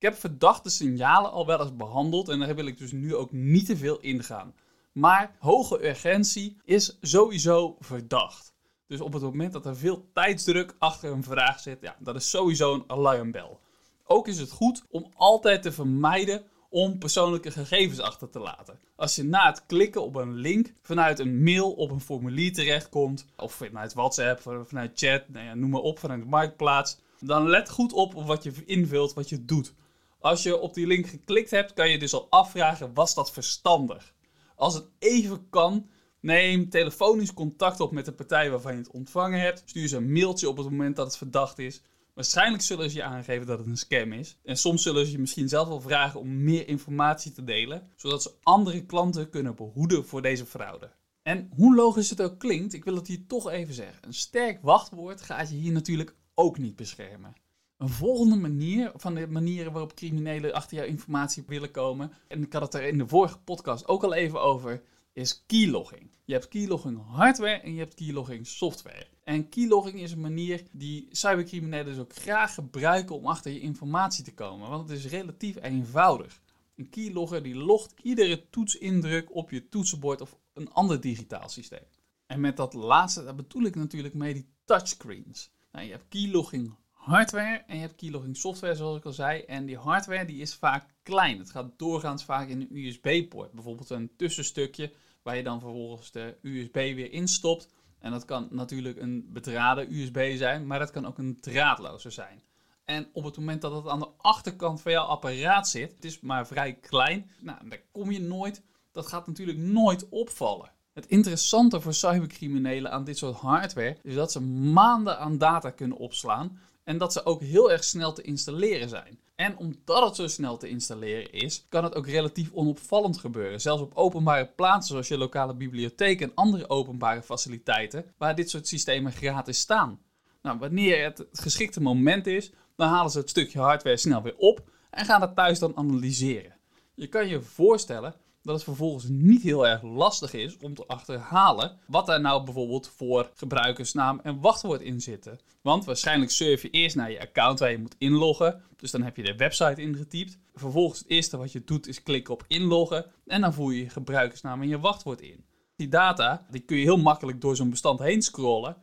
Ik 0.00 0.06
heb 0.06 0.18
verdachte 0.18 0.70
signalen 0.70 1.30
al 1.30 1.46
wel 1.46 1.60
eens 1.60 1.76
behandeld 1.76 2.28
en 2.28 2.38
daar 2.38 2.54
wil 2.54 2.66
ik 2.66 2.78
dus 2.78 2.92
nu 2.92 3.14
ook 3.14 3.32
niet 3.32 3.66
te 3.66 3.76
veel 3.76 4.00
ingaan. 4.00 4.54
Maar 4.92 5.36
hoge 5.38 5.88
urgentie 5.88 6.56
is 6.64 6.98
sowieso 7.00 7.76
verdacht. 7.80 8.52
Dus 8.86 9.00
op 9.00 9.12
het 9.12 9.22
moment 9.22 9.52
dat 9.52 9.66
er 9.66 9.76
veel 9.76 10.08
tijdsdruk 10.12 10.74
achter 10.78 11.12
een 11.12 11.22
vraag 11.22 11.60
zit, 11.60 11.78
ja, 11.80 11.96
dat 11.98 12.14
is 12.14 12.30
sowieso 12.30 12.74
een 12.74 12.84
alarmbel. 12.86 13.60
Ook 14.04 14.28
is 14.28 14.38
het 14.38 14.50
goed 14.50 14.84
om 14.90 15.10
altijd 15.14 15.62
te 15.62 15.72
vermijden 15.72 16.42
om 16.68 16.98
persoonlijke 16.98 17.50
gegevens 17.50 18.00
achter 18.00 18.30
te 18.30 18.38
laten. 18.38 18.78
Als 18.96 19.16
je 19.16 19.24
na 19.24 19.46
het 19.46 19.66
klikken 19.66 20.02
op 20.02 20.14
een 20.14 20.34
link 20.34 20.74
vanuit 20.82 21.18
een 21.18 21.42
mail 21.42 21.72
op 21.72 21.90
een 21.90 22.00
formulier 22.00 22.52
terechtkomt, 22.52 23.26
of 23.36 23.52
vanuit 23.52 23.94
WhatsApp, 23.94 24.40
vanuit 24.66 24.90
chat, 24.94 25.28
nou 25.28 25.44
ja, 25.44 25.54
noem 25.54 25.70
maar 25.70 25.80
op, 25.80 25.98
vanuit 25.98 26.20
de 26.20 26.28
marktplaats, 26.28 26.98
dan 27.18 27.48
let 27.48 27.70
goed 27.70 27.92
op 27.92 28.14
op 28.14 28.26
wat 28.26 28.42
je 28.42 28.52
invult, 28.64 29.14
wat 29.14 29.28
je 29.28 29.44
doet. 29.44 29.74
Als 30.20 30.42
je 30.42 30.58
op 30.58 30.74
die 30.74 30.86
link 30.86 31.06
geklikt 31.06 31.50
hebt, 31.50 31.72
kan 31.72 31.90
je 31.90 31.98
dus 31.98 32.14
al 32.14 32.26
afvragen, 32.30 32.94
was 32.94 33.14
dat 33.14 33.32
verstandig? 33.32 34.14
Als 34.54 34.74
het 34.74 34.88
even 34.98 35.48
kan, 35.48 35.88
neem 36.20 36.68
telefonisch 36.68 37.34
contact 37.34 37.80
op 37.80 37.92
met 37.92 38.04
de 38.04 38.12
partij 38.12 38.50
waarvan 38.50 38.72
je 38.72 38.78
het 38.78 38.90
ontvangen 38.90 39.40
hebt. 39.40 39.62
Stuur 39.66 39.88
ze 39.88 39.96
een 39.96 40.12
mailtje 40.12 40.48
op 40.48 40.56
het 40.56 40.70
moment 40.70 40.96
dat 40.96 41.06
het 41.06 41.16
verdacht 41.16 41.58
is. 41.58 41.82
Waarschijnlijk 42.14 42.62
zullen 42.62 42.90
ze 42.90 42.96
je 42.96 43.02
aangeven 43.02 43.46
dat 43.46 43.58
het 43.58 43.66
een 43.66 43.76
scam 43.76 44.12
is. 44.12 44.38
En 44.44 44.56
soms 44.56 44.82
zullen 44.82 45.06
ze 45.06 45.12
je 45.12 45.18
misschien 45.18 45.48
zelf 45.48 45.68
wel 45.68 45.80
vragen 45.80 46.20
om 46.20 46.44
meer 46.44 46.68
informatie 46.68 47.32
te 47.32 47.44
delen, 47.44 47.90
zodat 47.96 48.22
ze 48.22 48.34
andere 48.42 48.86
klanten 48.86 49.30
kunnen 49.30 49.54
behoeden 49.54 50.06
voor 50.06 50.22
deze 50.22 50.46
fraude. 50.46 50.90
En 51.22 51.50
hoe 51.56 51.74
logisch 51.74 52.10
het 52.10 52.22
ook 52.22 52.38
klinkt, 52.38 52.72
ik 52.72 52.84
wil 52.84 52.94
het 52.94 53.06
hier 53.06 53.26
toch 53.26 53.50
even 53.50 53.74
zeggen. 53.74 54.06
Een 54.06 54.14
sterk 54.14 54.62
wachtwoord 54.62 55.22
gaat 55.22 55.50
je 55.50 55.56
hier 55.56 55.72
natuurlijk 55.72 56.14
ook 56.34 56.58
niet 56.58 56.76
beschermen. 56.76 57.34
Een 57.80 57.88
volgende 57.88 58.36
manier 58.36 58.92
van 58.94 59.14
de 59.14 59.26
manieren 59.26 59.72
waarop 59.72 59.94
criminelen 59.94 60.52
achter 60.52 60.76
jouw 60.76 60.86
informatie 60.86 61.44
willen 61.46 61.70
komen, 61.70 62.12
en 62.28 62.42
ik 62.42 62.52
had 62.52 62.62
het 62.62 62.74
er 62.74 62.82
in 62.82 62.98
de 62.98 63.08
vorige 63.08 63.38
podcast 63.38 63.88
ook 63.88 64.04
al 64.04 64.14
even 64.14 64.42
over, 64.42 64.82
is 65.12 65.44
keylogging. 65.46 66.10
Je 66.24 66.32
hebt 66.32 66.48
keylogging 66.48 67.00
hardware 67.06 67.60
en 67.60 67.72
je 67.72 67.78
hebt 67.78 67.94
keylogging 67.94 68.46
software. 68.46 69.06
En 69.24 69.48
keylogging 69.48 70.00
is 70.00 70.12
een 70.12 70.20
manier 70.20 70.62
die 70.72 71.08
cybercriminelen 71.10 71.84
dus 71.84 71.98
ook 71.98 72.14
graag 72.14 72.54
gebruiken 72.54 73.16
om 73.16 73.26
achter 73.26 73.52
je 73.52 73.60
informatie 73.60 74.24
te 74.24 74.34
komen, 74.34 74.68
want 74.68 74.88
het 74.88 74.98
is 74.98 75.06
relatief 75.06 75.56
eenvoudig. 75.62 76.40
Een 76.76 76.90
keylogger 76.90 77.42
die 77.42 77.54
logt 77.54 77.94
iedere 78.02 78.48
toetsindruk 78.50 79.34
op 79.34 79.50
je 79.50 79.68
toetsenbord 79.68 80.20
of 80.20 80.38
een 80.52 80.72
ander 80.72 81.00
digitaal 81.00 81.48
systeem. 81.48 81.84
En 82.26 82.40
met 82.40 82.56
dat 82.56 82.74
laatste, 82.74 83.24
daar 83.24 83.34
bedoel 83.34 83.62
ik 83.62 83.74
natuurlijk 83.74 84.14
mee 84.14 84.34
die 84.34 84.48
touchscreens. 84.64 85.50
Nou, 85.72 85.84
je 85.84 85.90
hebt 85.90 86.08
keylogging 86.08 86.74
hardware 87.00 87.62
en 87.66 87.74
je 87.74 87.80
hebt 87.80 87.94
keylogging 87.94 88.36
software, 88.36 88.74
zoals 88.74 88.96
ik 88.96 89.04
al 89.04 89.12
zei. 89.12 89.40
En 89.40 89.66
die 89.66 89.76
hardware 89.76 90.24
die 90.24 90.40
is 90.40 90.54
vaak 90.54 90.84
klein. 91.02 91.38
Het 91.38 91.50
gaat 91.50 91.78
doorgaans 91.78 92.24
vaak 92.24 92.48
in 92.48 92.60
een 92.60 92.76
USB-poort. 92.76 93.52
Bijvoorbeeld 93.52 93.90
een 93.90 94.10
tussenstukje 94.16 94.92
waar 95.22 95.36
je 95.36 95.42
dan 95.42 95.60
vervolgens 95.60 96.10
de 96.10 96.36
USB 96.42 96.74
weer 96.74 97.12
instopt. 97.12 97.68
En 97.98 98.10
dat 98.10 98.24
kan 98.24 98.48
natuurlijk 98.50 98.98
een 98.98 99.28
bedraden 99.32 99.94
USB 99.94 100.36
zijn, 100.36 100.66
maar 100.66 100.78
dat 100.78 100.90
kan 100.90 101.06
ook 101.06 101.18
een 101.18 101.40
draadloze 101.40 102.10
zijn. 102.10 102.42
En 102.84 103.08
op 103.12 103.24
het 103.24 103.36
moment 103.36 103.60
dat 103.60 103.74
het 103.74 103.88
aan 103.88 103.98
de 103.98 104.08
achterkant 104.16 104.80
van 104.82 104.92
jouw 104.92 105.04
apparaat 105.04 105.68
zit, 105.68 105.92
het 105.94 106.04
is 106.04 106.20
maar 106.20 106.46
vrij 106.46 106.72
klein, 106.72 107.30
nou, 107.40 107.68
daar 107.68 107.82
kom 107.92 108.10
je 108.10 108.20
nooit. 108.20 108.62
Dat 108.92 109.06
gaat 109.06 109.26
natuurlijk 109.26 109.58
nooit 109.58 110.08
opvallen. 110.08 110.72
Het 110.92 111.06
interessante 111.06 111.80
voor 111.80 111.94
cybercriminelen 111.94 112.90
aan 112.90 113.04
dit 113.04 113.18
soort 113.18 113.36
hardware 113.36 113.96
is 114.02 114.14
dat 114.14 114.32
ze 114.32 114.40
maanden 114.40 115.18
aan 115.18 115.38
data 115.38 115.70
kunnen 115.70 115.98
opslaan 115.98 116.58
en 116.90 116.98
dat 116.98 117.12
ze 117.12 117.24
ook 117.24 117.40
heel 117.40 117.70
erg 117.70 117.84
snel 117.84 118.12
te 118.12 118.22
installeren 118.22 118.88
zijn. 118.88 119.18
En 119.34 119.56
omdat 119.56 120.04
het 120.04 120.16
zo 120.16 120.26
snel 120.26 120.56
te 120.56 120.68
installeren 120.68 121.32
is, 121.32 121.66
kan 121.68 121.84
het 121.84 121.94
ook 121.94 122.06
relatief 122.06 122.50
onopvallend 122.52 123.18
gebeuren. 123.18 123.60
Zelfs 123.60 123.82
op 123.82 123.94
openbare 123.94 124.46
plaatsen 124.46 124.92
zoals 124.92 125.08
je 125.08 125.18
lokale 125.18 125.54
bibliotheek 125.54 126.20
en 126.20 126.34
andere 126.34 126.68
openbare 126.68 127.22
faciliteiten, 127.22 128.04
waar 128.18 128.34
dit 128.34 128.50
soort 128.50 128.68
systemen 128.68 129.12
gratis 129.12 129.58
staan. 129.58 130.00
Nou, 130.42 130.58
wanneer 130.58 131.04
het 131.04 131.18
het 131.18 131.40
geschikte 131.40 131.80
moment 131.80 132.26
is, 132.26 132.50
dan 132.76 132.88
halen 132.88 133.10
ze 133.10 133.18
het 133.18 133.30
stukje 133.30 133.58
hardware 133.58 133.96
snel 133.96 134.22
weer 134.22 134.36
op 134.36 134.62
en 134.90 135.04
gaan 135.04 135.20
het 135.20 135.36
thuis 135.36 135.58
dan 135.58 135.76
analyseren. 135.76 136.56
Je 136.94 137.06
kan 137.06 137.28
je 137.28 137.42
voorstellen 137.42 138.14
dat 138.42 138.54
het 138.54 138.64
vervolgens 138.64 139.04
niet 139.08 139.42
heel 139.42 139.66
erg 139.66 139.82
lastig 139.82 140.32
is 140.32 140.56
om 140.56 140.74
te 140.74 140.86
achterhalen 140.86 141.78
wat 141.86 142.06
daar 142.06 142.20
nou 142.20 142.44
bijvoorbeeld 142.44 142.88
voor 142.88 143.30
gebruikersnaam 143.34 144.20
en 144.22 144.40
wachtwoord 144.40 144.80
in 144.80 145.00
zitten. 145.00 145.38
Want 145.62 145.84
waarschijnlijk 145.84 146.30
surf 146.30 146.62
je 146.62 146.70
eerst 146.70 146.96
naar 146.96 147.10
je 147.10 147.20
account 147.20 147.58
waar 147.58 147.70
je 147.70 147.78
moet 147.78 147.94
inloggen. 147.98 148.62
Dus 148.76 148.90
dan 148.90 149.02
heb 149.02 149.16
je 149.16 149.22
de 149.22 149.36
website 149.36 149.82
ingetypt. 149.82 150.38
Vervolgens 150.54 150.98
het 150.98 151.08
eerste 151.08 151.36
wat 151.36 151.52
je 151.52 151.64
doet 151.64 151.86
is 151.86 152.02
klikken 152.02 152.34
op 152.34 152.44
inloggen 152.46 153.06
en 153.26 153.40
dan 153.40 153.54
voer 153.54 153.72
je 153.72 153.82
je 153.82 153.90
gebruikersnaam 153.90 154.62
en 154.62 154.68
je 154.68 154.80
wachtwoord 154.80 155.20
in. 155.20 155.44
Die 155.76 155.88
data 155.88 156.46
die 156.50 156.60
kun 156.60 156.76
je 156.76 156.82
heel 156.82 156.98
makkelijk 156.98 157.40
door 157.40 157.56
zo'n 157.56 157.70
bestand 157.70 158.00
heen 158.00 158.22
scrollen. 158.22 158.76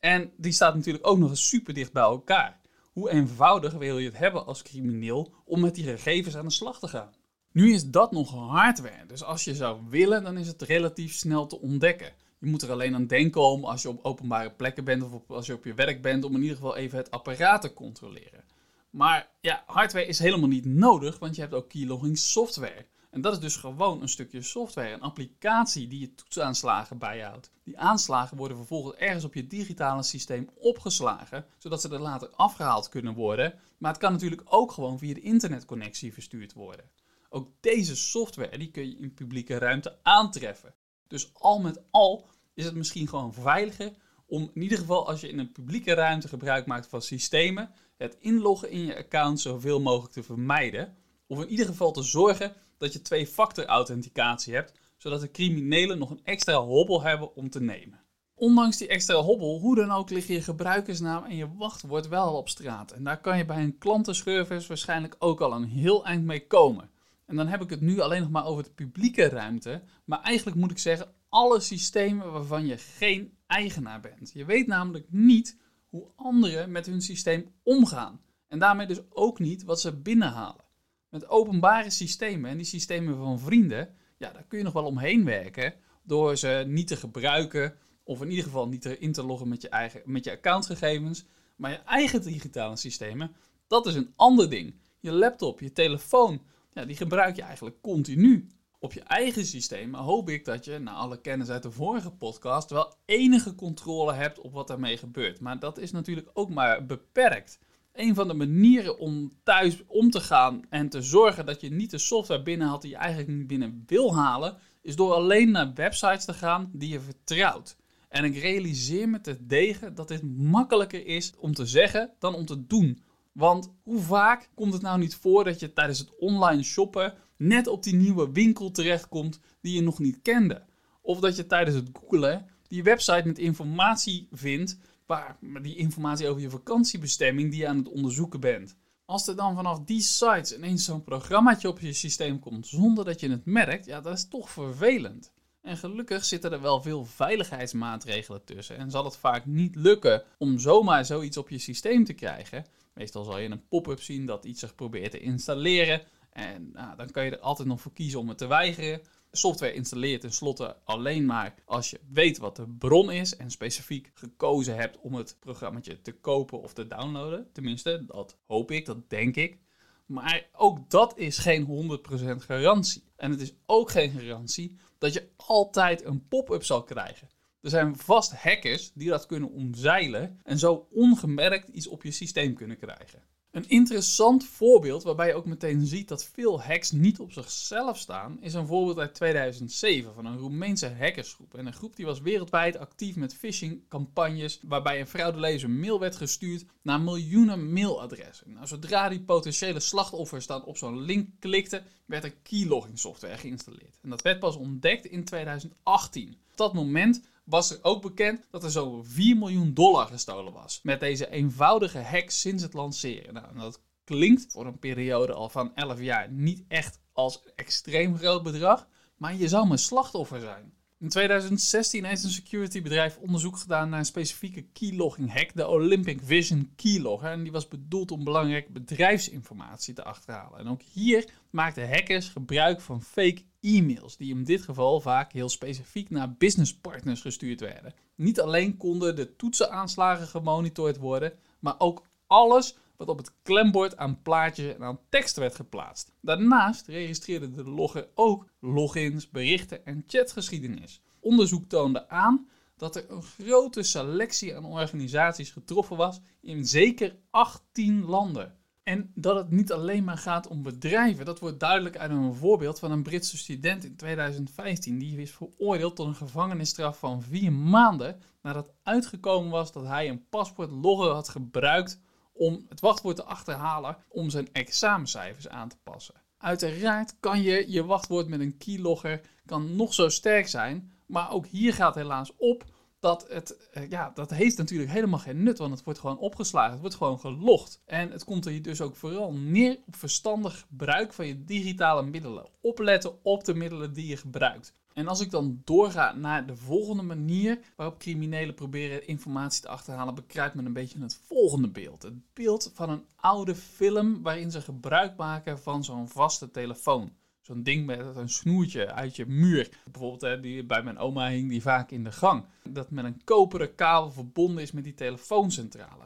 En 0.00 0.32
die 0.36 0.52
staat 0.52 0.74
natuurlijk 0.74 1.06
ook 1.06 1.18
nog 1.18 1.30
eens 1.30 1.48
super 1.48 1.74
dicht 1.74 1.92
bij 1.92 2.02
elkaar. 2.02 2.60
Hoe 2.92 3.10
eenvoudig 3.10 3.72
wil 3.72 3.98
je 3.98 4.08
het 4.08 4.18
hebben 4.18 4.46
als 4.46 4.62
crimineel 4.62 5.32
om 5.44 5.60
met 5.60 5.74
die 5.74 5.84
gegevens 5.84 6.36
aan 6.36 6.44
de 6.44 6.50
slag 6.50 6.78
te 6.78 6.88
gaan? 6.88 7.12
Nu 7.52 7.72
is 7.72 7.90
dat 7.90 8.12
nog 8.12 8.30
hardware, 8.30 9.06
dus 9.06 9.22
als 9.22 9.44
je 9.44 9.54
zou 9.54 9.80
willen, 9.88 10.22
dan 10.22 10.38
is 10.38 10.46
het 10.46 10.62
relatief 10.62 11.14
snel 11.14 11.46
te 11.46 11.60
ontdekken. 11.60 12.12
Je 12.38 12.46
moet 12.46 12.62
er 12.62 12.70
alleen 12.70 12.94
aan 12.94 13.06
denken 13.06 13.40
om 13.40 13.64
als 13.64 13.82
je 13.82 13.88
op 13.88 14.04
openbare 14.04 14.50
plekken 14.50 14.84
bent 14.84 15.02
of 15.02 15.30
als 15.30 15.46
je 15.46 15.54
op 15.54 15.64
je 15.64 15.74
werk 15.74 16.02
bent, 16.02 16.24
om 16.24 16.34
in 16.34 16.42
ieder 16.42 16.56
geval 16.56 16.76
even 16.76 16.98
het 16.98 17.10
apparaat 17.10 17.60
te 17.60 17.72
controleren. 17.72 18.44
Maar 18.90 19.28
ja, 19.40 19.62
hardware 19.66 20.06
is 20.06 20.18
helemaal 20.18 20.48
niet 20.48 20.64
nodig, 20.64 21.18
want 21.18 21.34
je 21.34 21.40
hebt 21.40 21.54
ook 21.54 21.68
keylogging 21.68 22.18
software. 22.18 22.86
En 23.10 23.20
dat 23.20 23.32
is 23.32 23.38
dus 23.38 23.56
gewoon 23.56 24.02
een 24.02 24.08
stukje 24.08 24.42
software, 24.42 24.92
een 24.92 25.00
applicatie 25.00 25.88
die 25.88 26.00
je 26.00 26.14
toetsaanslagen 26.14 26.98
bijhoudt. 26.98 27.50
Die 27.64 27.78
aanslagen 27.78 28.36
worden 28.36 28.56
vervolgens 28.56 28.96
ergens 28.96 29.24
op 29.24 29.34
je 29.34 29.46
digitale 29.46 30.02
systeem 30.02 30.48
opgeslagen, 30.58 31.46
zodat 31.58 31.80
ze 31.80 31.88
er 31.88 32.00
later 32.00 32.28
afgehaald 32.28 32.88
kunnen 32.88 33.14
worden. 33.14 33.54
Maar 33.78 33.90
het 33.90 34.00
kan 34.00 34.12
natuurlijk 34.12 34.42
ook 34.44 34.72
gewoon 34.72 34.98
via 34.98 35.14
de 35.14 35.20
internetconnectie 35.20 36.12
verstuurd 36.12 36.52
worden. 36.52 36.84
Ook 37.32 37.48
deze 37.60 37.96
software 37.96 38.58
die 38.58 38.70
kun 38.70 38.88
je 38.88 38.96
in 38.96 39.14
publieke 39.14 39.58
ruimte 39.58 39.98
aantreffen. 40.02 40.74
Dus 41.06 41.30
al 41.34 41.60
met 41.60 41.82
al 41.90 42.28
is 42.54 42.64
het 42.64 42.74
misschien 42.74 43.08
gewoon 43.08 43.34
veiliger 43.34 43.92
om 44.30 44.50
in 44.54 44.62
ieder 44.62 44.78
geval 44.78 45.06
als 45.06 45.20
je 45.20 45.28
in 45.28 45.38
een 45.38 45.52
publieke 45.52 45.94
ruimte 45.94 46.28
gebruik 46.28 46.66
maakt 46.66 46.86
van 46.86 47.02
systemen, 47.02 47.70
het 47.96 48.16
inloggen 48.20 48.70
in 48.70 48.84
je 48.84 48.96
account 48.96 49.40
zoveel 49.40 49.80
mogelijk 49.80 50.12
te 50.12 50.22
vermijden. 50.22 50.96
Of 51.26 51.42
in 51.42 51.48
ieder 51.48 51.66
geval 51.66 51.92
te 51.92 52.02
zorgen 52.02 52.54
dat 52.78 52.92
je 52.92 53.02
twee-factor 53.02 53.64
authenticatie 53.64 54.54
hebt, 54.54 54.78
zodat 54.96 55.20
de 55.20 55.30
criminelen 55.30 55.98
nog 55.98 56.10
een 56.10 56.24
extra 56.24 56.54
hobbel 56.54 57.02
hebben 57.02 57.34
om 57.36 57.50
te 57.50 57.60
nemen. 57.60 58.00
Ondanks 58.34 58.76
die 58.76 58.88
extra 58.88 59.14
hobbel, 59.14 59.58
hoe 59.58 59.76
dan 59.76 59.90
ook, 59.90 60.10
liggen 60.10 60.34
je 60.34 60.42
gebruikersnaam 60.42 61.24
en 61.24 61.36
je 61.36 61.54
wachtwoord 61.56 62.08
wel 62.08 62.36
op 62.36 62.48
straat. 62.48 62.92
En 62.92 63.04
daar 63.04 63.20
kan 63.20 63.38
je 63.38 63.44
bij 63.44 63.62
een 63.62 63.78
klantenservice 63.78 64.68
waarschijnlijk 64.68 65.16
ook 65.18 65.40
al 65.40 65.52
een 65.52 65.64
heel 65.64 66.04
eind 66.04 66.24
mee 66.24 66.46
komen. 66.46 66.90
En 67.30 67.36
dan 67.36 67.46
heb 67.46 67.62
ik 67.62 67.70
het 67.70 67.80
nu 67.80 68.00
alleen 68.00 68.20
nog 68.20 68.30
maar 68.30 68.44
over 68.44 68.62
de 68.62 68.70
publieke 68.70 69.28
ruimte. 69.28 69.82
Maar 70.04 70.20
eigenlijk 70.20 70.56
moet 70.56 70.70
ik 70.70 70.78
zeggen, 70.78 71.14
alle 71.28 71.60
systemen 71.60 72.32
waarvan 72.32 72.66
je 72.66 72.78
geen 72.78 73.36
eigenaar 73.46 74.00
bent. 74.00 74.30
Je 74.32 74.44
weet 74.44 74.66
namelijk 74.66 75.06
niet 75.10 75.58
hoe 75.88 76.06
anderen 76.16 76.70
met 76.70 76.86
hun 76.86 77.02
systeem 77.02 77.52
omgaan. 77.62 78.20
En 78.48 78.58
daarmee 78.58 78.86
dus 78.86 79.00
ook 79.10 79.38
niet 79.38 79.64
wat 79.64 79.80
ze 79.80 79.96
binnenhalen. 79.96 80.64
Met 81.08 81.28
openbare 81.28 81.90
systemen 81.90 82.50
en 82.50 82.56
die 82.56 82.66
systemen 82.66 83.16
van 83.16 83.38
vrienden, 83.38 83.94
ja, 84.18 84.32
daar 84.32 84.44
kun 84.48 84.58
je 84.58 84.64
nog 84.64 84.72
wel 84.72 84.84
omheen 84.84 85.24
werken. 85.24 85.74
Door 86.02 86.36
ze 86.36 86.64
niet 86.66 86.86
te 86.86 86.96
gebruiken. 86.96 87.74
Of 88.04 88.22
in 88.22 88.30
ieder 88.30 88.44
geval 88.44 88.68
niet 88.68 88.84
in 88.84 89.12
te 89.12 89.22
loggen 89.22 89.48
met 89.48 89.62
je, 89.62 89.68
eigen, 89.68 90.02
met 90.04 90.24
je 90.24 90.30
accountgegevens. 90.30 91.24
Maar 91.56 91.70
je 91.70 91.76
eigen 91.76 92.22
digitale 92.22 92.76
systemen, 92.76 93.32
dat 93.66 93.86
is 93.86 93.94
een 93.94 94.12
ander 94.16 94.50
ding. 94.50 94.74
Je 95.00 95.12
laptop, 95.12 95.60
je 95.60 95.72
telefoon, 95.72 96.40
ja, 96.72 96.84
die 96.84 96.96
gebruik 96.96 97.36
je 97.36 97.42
eigenlijk 97.42 97.76
continu. 97.80 98.48
Op 98.78 98.92
je 98.92 99.00
eigen 99.00 99.46
systeem 99.46 99.94
hoop 99.94 100.28
ik 100.28 100.44
dat 100.44 100.64
je, 100.64 100.78
na 100.78 100.92
alle 100.92 101.20
kennis 101.20 101.48
uit 101.48 101.62
de 101.62 101.70
vorige 101.70 102.10
podcast, 102.10 102.70
wel 102.70 102.94
enige 103.04 103.54
controle 103.54 104.12
hebt 104.12 104.40
op 104.40 104.52
wat 104.52 104.68
daarmee 104.68 104.96
gebeurt. 104.96 105.40
Maar 105.40 105.58
dat 105.58 105.78
is 105.78 105.90
natuurlijk 105.90 106.30
ook 106.32 106.50
maar 106.50 106.86
beperkt. 106.86 107.58
Een 107.92 108.14
van 108.14 108.28
de 108.28 108.34
manieren 108.34 108.98
om 108.98 109.32
thuis 109.42 109.82
om 109.86 110.10
te 110.10 110.20
gaan 110.20 110.62
en 110.68 110.88
te 110.88 111.02
zorgen 111.02 111.46
dat 111.46 111.60
je 111.60 111.70
niet 111.70 111.90
de 111.90 111.98
software 111.98 112.42
binnenhaalt 112.42 112.82
die 112.82 112.90
je 112.90 112.96
eigenlijk 112.96 113.28
niet 113.28 113.46
binnen 113.46 113.84
wil 113.86 114.14
halen, 114.14 114.56
is 114.82 114.96
door 114.96 115.12
alleen 115.12 115.50
naar 115.50 115.74
websites 115.74 116.24
te 116.24 116.34
gaan 116.34 116.70
die 116.72 116.88
je 116.88 117.00
vertrouwt. 117.00 117.76
En 118.08 118.24
ik 118.24 118.36
realiseer 118.36 119.08
me 119.08 119.20
te 119.20 119.46
degen 119.46 119.94
dat 119.94 120.08
dit 120.08 120.22
makkelijker 120.36 121.06
is 121.06 121.32
om 121.38 121.54
te 121.54 121.66
zeggen 121.66 122.10
dan 122.18 122.34
om 122.34 122.46
te 122.46 122.66
doen. 122.66 123.02
Want 123.32 123.72
hoe 123.82 124.00
vaak 124.00 124.48
komt 124.54 124.72
het 124.72 124.82
nou 124.82 124.98
niet 124.98 125.14
voor 125.14 125.44
dat 125.44 125.60
je 125.60 125.72
tijdens 125.72 125.98
het 125.98 126.18
online 126.18 126.62
shoppen 126.62 127.14
net 127.36 127.66
op 127.66 127.82
die 127.82 127.94
nieuwe 127.94 128.32
winkel 128.32 128.70
terechtkomt 128.70 129.40
die 129.60 129.74
je 129.74 129.82
nog 129.82 129.98
niet 129.98 130.22
kende? 130.22 130.62
Of 131.00 131.20
dat 131.20 131.36
je 131.36 131.46
tijdens 131.46 131.76
het 131.76 131.88
googlen 131.92 132.46
die 132.68 132.82
website 132.82 133.26
met 133.26 133.38
informatie 133.38 134.28
vindt, 134.30 134.78
waar 135.06 135.36
die 135.62 135.76
informatie 135.76 136.28
over 136.28 136.42
je 136.42 136.50
vakantiebestemming 136.50 137.50
die 137.50 137.60
je 137.60 137.68
aan 137.68 137.76
het 137.76 137.88
onderzoeken 137.88 138.40
bent. 138.40 138.76
Als 139.04 139.26
er 139.26 139.36
dan 139.36 139.54
vanaf 139.54 139.80
die 139.84 140.00
sites 140.00 140.56
ineens 140.56 140.84
zo'n 140.84 141.02
programmaatje 141.02 141.68
op 141.68 141.80
je 141.80 141.92
systeem 141.92 142.38
komt 142.38 142.66
zonder 142.66 143.04
dat 143.04 143.20
je 143.20 143.30
het 143.30 143.44
merkt, 143.44 143.86
ja, 143.86 144.00
dat 144.00 144.16
is 144.16 144.28
toch 144.28 144.50
vervelend. 144.50 145.32
En 145.62 145.76
gelukkig 145.76 146.24
zitten 146.24 146.52
er 146.52 146.60
wel 146.60 146.82
veel 146.82 147.04
veiligheidsmaatregelen 147.04 148.44
tussen 148.44 148.76
en 148.76 148.90
zal 148.90 149.04
het 149.04 149.16
vaak 149.16 149.46
niet 149.46 149.74
lukken 149.74 150.22
om 150.38 150.58
zomaar 150.58 151.04
zoiets 151.04 151.36
op 151.36 151.48
je 151.48 151.58
systeem 151.58 152.04
te 152.04 152.12
krijgen. 152.12 152.64
Meestal 152.94 153.24
zal 153.24 153.38
je 153.38 153.50
een 153.50 153.68
pop-up 153.68 154.00
zien 154.00 154.26
dat 154.26 154.44
iets 154.44 154.60
zich 154.60 154.74
probeert 154.74 155.10
te 155.10 155.20
installeren. 155.20 156.02
En 156.30 156.70
nou, 156.72 156.96
dan 156.96 157.10
kan 157.10 157.24
je 157.24 157.30
er 157.30 157.38
altijd 157.38 157.68
nog 157.68 157.80
voor 157.80 157.92
kiezen 157.92 158.20
om 158.20 158.28
het 158.28 158.38
te 158.38 158.46
weigeren. 158.46 159.00
Software 159.32 159.72
installeert 159.72 160.20
tenslotte 160.20 160.76
alleen 160.84 161.26
maar 161.26 161.54
als 161.64 161.90
je 161.90 162.00
weet 162.12 162.38
wat 162.38 162.56
de 162.56 162.66
bron 162.78 163.10
is 163.10 163.36
en 163.36 163.50
specifiek 163.50 164.10
gekozen 164.14 164.76
hebt 164.76 164.98
om 164.98 165.14
het 165.14 165.36
programma 165.40 165.80
te 166.02 166.12
kopen 166.12 166.62
of 166.62 166.72
te 166.72 166.86
downloaden. 166.86 167.48
Tenminste, 167.52 168.04
dat 168.06 168.36
hoop 168.46 168.70
ik, 168.70 168.86
dat 168.86 169.10
denk 169.10 169.36
ik. 169.36 169.58
Maar 170.06 170.48
ook 170.52 170.90
dat 170.90 171.18
is 171.18 171.38
geen 171.38 171.98
100% 172.08 172.36
garantie. 172.36 173.02
En 173.16 173.30
het 173.30 173.40
is 173.40 173.52
ook 173.66 173.90
geen 173.90 174.10
garantie 174.10 174.78
dat 175.00 175.12
je 175.12 175.28
altijd 175.36 176.04
een 176.04 176.28
pop-up 176.28 176.64
zal 176.64 176.82
krijgen. 176.82 177.28
Er 177.60 177.70
zijn 177.70 177.96
vast 177.96 178.32
hackers 178.32 178.92
die 178.92 179.08
dat 179.08 179.26
kunnen 179.26 179.50
omzeilen 179.50 180.40
en 180.42 180.58
zo 180.58 180.88
ongemerkt 180.90 181.68
iets 181.68 181.86
op 181.86 182.02
je 182.02 182.10
systeem 182.10 182.54
kunnen 182.54 182.78
krijgen. 182.78 183.22
Een 183.50 183.68
interessant 183.68 184.44
voorbeeld 184.44 185.02
waarbij 185.02 185.26
je 185.26 185.34
ook 185.34 185.46
meteen 185.46 185.86
ziet 185.86 186.08
dat 186.08 186.24
veel 186.24 186.62
hacks 186.62 186.90
niet 186.90 187.20
op 187.20 187.32
zichzelf 187.32 187.98
staan, 187.98 188.38
is 188.40 188.54
een 188.54 188.66
voorbeeld 188.66 188.98
uit 188.98 189.14
2007 189.14 190.14
van 190.14 190.26
een 190.26 190.38
Roemeense 190.38 190.94
hackersgroep. 190.98 191.54
En 191.54 191.66
een 191.66 191.72
groep 191.72 191.96
die 191.96 192.06
was 192.06 192.20
wereldwijd 192.20 192.78
actief 192.78 193.16
met 193.16 193.34
phishing-campagnes 193.34 194.60
waarbij 194.62 195.00
een 195.00 195.06
fraudeleuse 195.06 195.68
mail 195.68 196.00
werd 196.00 196.16
gestuurd 196.16 196.64
naar 196.82 197.00
miljoenen 197.00 197.72
mailadressen. 197.72 198.52
Nou, 198.52 198.66
zodra 198.66 199.08
die 199.08 199.20
potentiële 199.20 199.80
slachtoffers 199.80 200.46
dan 200.46 200.64
op 200.64 200.76
zo'n 200.76 201.00
link 201.00 201.28
klikten, 201.38 201.84
werd 202.06 202.24
er 202.24 202.34
keylogging 202.42 202.98
software 202.98 203.38
geïnstalleerd. 203.38 203.98
En 204.02 204.10
dat 204.10 204.22
werd 204.22 204.38
pas 204.38 204.56
ontdekt 204.56 205.04
in 205.04 205.24
2018. 205.24 206.36
Op 206.50 206.56
dat 206.56 206.74
moment 206.74 207.22
was 207.50 207.70
er 207.70 207.78
ook 207.82 208.02
bekend 208.02 208.46
dat 208.50 208.64
er 208.64 208.70
zo'n 208.70 209.04
4 209.04 209.36
miljoen 209.36 209.74
dollar 209.74 210.06
gestolen 210.06 210.52
was. 210.52 210.80
Met 210.82 211.00
deze 211.00 211.30
eenvoudige 211.30 211.98
hack 211.98 212.30
sinds 212.30 212.62
het 212.62 212.74
lanceren. 212.74 213.34
Nou, 213.34 213.58
dat 213.58 213.82
klinkt 214.04 214.52
voor 214.52 214.66
een 214.66 214.78
periode 214.78 215.32
al 215.32 215.48
van 215.48 215.74
11 215.74 216.00
jaar 216.00 216.30
niet 216.30 216.64
echt 216.68 217.00
als 217.12 217.42
extreem 217.56 218.18
groot 218.18 218.42
bedrag. 218.42 218.88
Maar 219.16 219.34
je 219.34 219.48
zou 219.48 219.66
mijn 219.66 219.78
slachtoffer 219.78 220.40
zijn. 220.40 220.72
In 220.98 221.08
2016 221.08 222.04
heeft 222.04 222.24
een 222.24 222.30
securitybedrijf 222.30 223.16
onderzoek 223.16 223.58
gedaan 223.58 223.88
naar 223.88 223.98
een 223.98 224.04
specifieke 224.04 224.62
keylogging 224.62 225.32
hack, 225.32 225.54
de 225.54 225.68
Olympic 225.68 226.20
Vision 226.22 226.72
Keylogger. 226.76 227.30
En 227.30 227.42
die 227.42 227.52
was 227.52 227.68
bedoeld 227.68 228.10
om 228.10 228.24
belangrijke 228.24 228.72
bedrijfsinformatie 228.72 229.94
te 229.94 230.04
achterhalen. 230.04 230.58
En 230.58 230.68
ook 230.68 230.82
hier 230.82 231.30
maakten 231.50 231.88
hackers 231.88 232.28
gebruik 232.28 232.80
van 232.80 233.02
fake 233.02 233.42
e-mails, 233.60 234.16
die 234.16 234.34
in 234.34 234.44
dit 234.44 234.62
geval 234.62 235.00
vaak 235.00 235.32
heel 235.32 235.48
specifiek 235.48 236.10
naar 236.10 236.34
businesspartners 236.34 237.20
gestuurd 237.20 237.60
werden. 237.60 237.94
Niet 238.14 238.40
alleen 238.40 238.76
konden 238.76 239.16
de 239.16 239.36
toetsenaanslagen 239.36 240.26
gemonitord 240.26 240.96
worden, 240.96 241.32
maar 241.58 241.74
ook 241.78 242.02
alles 242.26 242.76
wat 242.96 243.08
op 243.08 243.18
het 243.18 243.32
klembord 243.42 243.96
aan 243.96 244.22
plaatjes 244.22 244.74
en 244.74 244.82
aan 244.82 245.00
tekst 245.08 245.36
werd 245.36 245.54
geplaatst. 245.54 246.12
Daarnaast 246.20 246.86
registreerde 246.86 247.50
de 247.50 247.64
logger 247.64 248.08
ook 248.14 248.46
logins, 248.60 249.30
berichten 249.30 249.86
en 249.86 250.04
chatgeschiedenis. 250.06 251.02
Onderzoek 251.20 251.68
toonde 251.68 252.08
aan 252.08 252.48
dat 252.76 252.96
er 252.96 253.10
een 253.10 253.22
grote 253.22 253.82
selectie 253.82 254.56
aan 254.56 254.64
organisaties 254.64 255.50
getroffen 255.50 255.96
was 255.96 256.20
in 256.40 256.64
zeker 256.64 257.16
18 257.30 258.04
landen. 258.04 258.59
En 258.82 259.12
dat 259.14 259.36
het 259.36 259.50
niet 259.50 259.72
alleen 259.72 260.04
maar 260.04 260.18
gaat 260.18 260.46
om 260.46 260.62
bedrijven, 260.62 261.24
dat 261.24 261.38
wordt 261.38 261.60
duidelijk 261.60 261.96
uit 261.96 262.10
een 262.10 262.34
voorbeeld 262.34 262.78
van 262.78 262.90
een 262.90 263.02
Britse 263.02 263.38
student 263.38 263.84
in 263.84 263.96
2015. 263.96 264.98
Die 264.98 265.20
is 265.20 265.30
veroordeeld 265.30 265.96
tot 265.96 266.06
een 266.06 266.14
gevangenisstraf 266.14 266.98
van 266.98 267.22
vier 267.22 267.52
maanden 267.52 268.22
nadat 268.42 268.72
uitgekomen 268.82 269.50
was 269.50 269.72
dat 269.72 269.86
hij 269.86 270.08
een 270.08 270.28
paspoortlogger 270.28 271.10
had 271.10 271.28
gebruikt 271.28 272.00
om 272.32 272.66
het 272.68 272.80
wachtwoord 272.80 273.16
te 273.16 273.24
achterhalen 273.24 273.96
om 274.08 274.30
zijn 274.30 274.48
examencijfers 274.52 275.48
aan 275.48 275.68
te 275.68 275.76
passen. 275.82 276.14
Uiteraard 276.38 277.16
kan 277.20 277.42
je 277.42 277.70
je 277.70 277.84
wachtwoord 277.84 278.28
met 278.28 278.40
een 278.40 278.56
keylogger 278.56 279.20
kan 279.46 279.76
nog 279.76 279.94
zo 279.94 280.08
sterk 280.08 280.48
zijn, 280.48 280.92
maar 281.06 281.30
ook 281.30 281.46
hier 281.46 281.74
gaat 281.74 281.94
helaas 281.94 282.32
op 282.36 282.64
dat 283.00 283.26
het, 283.28 283.68
eh, 283.72 283.90
ja, 283.90 284.10
dat 284.14 284.30
heeft 284.30 284.56
natuurlijk 284.56 284.90
helemaal 284.90 285.18
geen 285.18 285.42
nut, 285.42 285.58
want 285.58 285.70
het 285.70 285.84
wordt 285.84 285.98
gewoon 285.98 286.18
opgeslagen, 286.18 286.72
het 286.72 286.80
wordt 286.80 286.96
gewoon 286.96 287.20
gelogd. 287.20 287.82
En 287.84 288.10
het 288.10 288.24
komt 288.24 288.46
er 288.46 288.62
dus 288.62 288.80
ook 288.80 288.96
vooral 288.96 289.32
neer 289.32 289.78
op 289.86 289.96
verstandig 289.96 290.66
gebruik 290.68 291.12
van 291.12 291.26
je 291.26 291.44
digitale 291.44 292.02
middelen. 292.02 292.48
Opletten 292.60 293.24
op 293.24 293.44
de 293.44 293.54
middelen 293.54 293.92
die 293.92 294.06
je 294.06 294.16
gebruikt. 294.16 294.74
En 294.92 295.08
als 295.08 295.20
ik 295.20 295.30
dan 295.30 295.60
doorga 295.64 296.12
naar 296.12 296.46
de 296.46 296.56
volgende 296.56 297.02
manier 297.02 297.58
waarop 297.76 297.98
criminelen 297.98 298.54
proberen 298.54 299.06
informatie 299.06 299.62
te 299.62 299.68
achterhalen, 299.68 300.14
bekruipt 300.14 300.54
men 300.54 300.66
een 300.66 300.72
beetje 300.72 301.02
het 301.02 301.20
volgende 301.26 301.68
beeld. 301.68 302.02
Het 302.02 302.34
beeld 302.34 302.70
van 302.74 302.90
een 302.90 303.04
oude 303.16 303.54
film 303.54 304.22
waarin 304.22 304.50
ze 304.50 304.60
gebruik 304.60 305.16
maken 305.16 305.58
van 305.58 305.84
zo'n 305.84 306.08
vaste 306.08 306.50
telefoon 306.50 307.12
zo'n 307.50 307.62
ding 307.62 307.86
met 307.86 308.16
een 308.16 308.28
snoertje 308.28 308.92
uit 308.92 309.16
je 309.16 309.26
muur. 309.26 309.68
Bijvoorbeeld 309.84 310.20
hè, 310.20 310.40
die 310.40 310.64
bij 310.64 310.82
mijn 310.82 310.98
oma 310.98 311.28
hing 311.28 311.48
die 311.48 311.62
vaak 311.62 311.90
in 311.90 312.04
de 312.04 312.12
gang. 312.12 312.44
Dat 312.68 312.90
met 312.90 313.04
een 313.04 313.24
koperen 313.24 313.74
kabel 313.74 314.10
verbonden 314.10 314.62
is 314.62 314.72
met 314.72 314.84
die 314.84 314.94
telefooncentrale. 314.94 316.04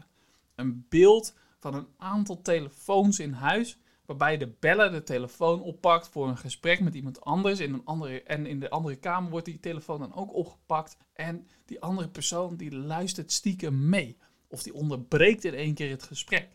Een 0.54 0.86
beeld 0.88 1.34
van 1.58 1.74
een 1.74 1.86
aantal 1.96 2.42
telefoons 2.42 3.18
in 3.18 3.32
huis 3.32 3.78
waarbij 4.06 4.36
de 4.36 4.52
beller 4.60 4.92
de 4.92 5.02
telefoon 5.02 5.62
oppakt 5.62 6.08
voor 6.08 6.28
een 6.28 6.36
gesprek 6.36 6.80
met 6.80 6.94
iemand 6.94 7.20
anders. 7.20 7.60
In 7.60 7.72
een 7.72 7.84
andere, 7.84 8.22
en 8.22 8.46
in 8.46 8.60
de 8.60 8.70
andere 8.70 8.96
kamer 8.96 9.30
wordt 9.30 9.46
die 9.46 9.60
telefoon 9.60 9.98
dan 9.98 10.14
ook 10.14 10.34
opgepakt. 10.34 10.96
En 11.12 11.46
die 11.64 11.80
andere 11.80 12.08
persoon 12.08 12.56
die 12.56 12.74
luistert 12.74 13.32
stiekem 13.32 13.88
mee. 13.88 14.16
Of 14.48 14.62
die 14.62 14.74
onderbreekt 14.74 15.44
in 15.44 15.54
één 15.54 15.74
keer 15.74 15.90
het 15.90 16.02
gesprek. 16.02 16.48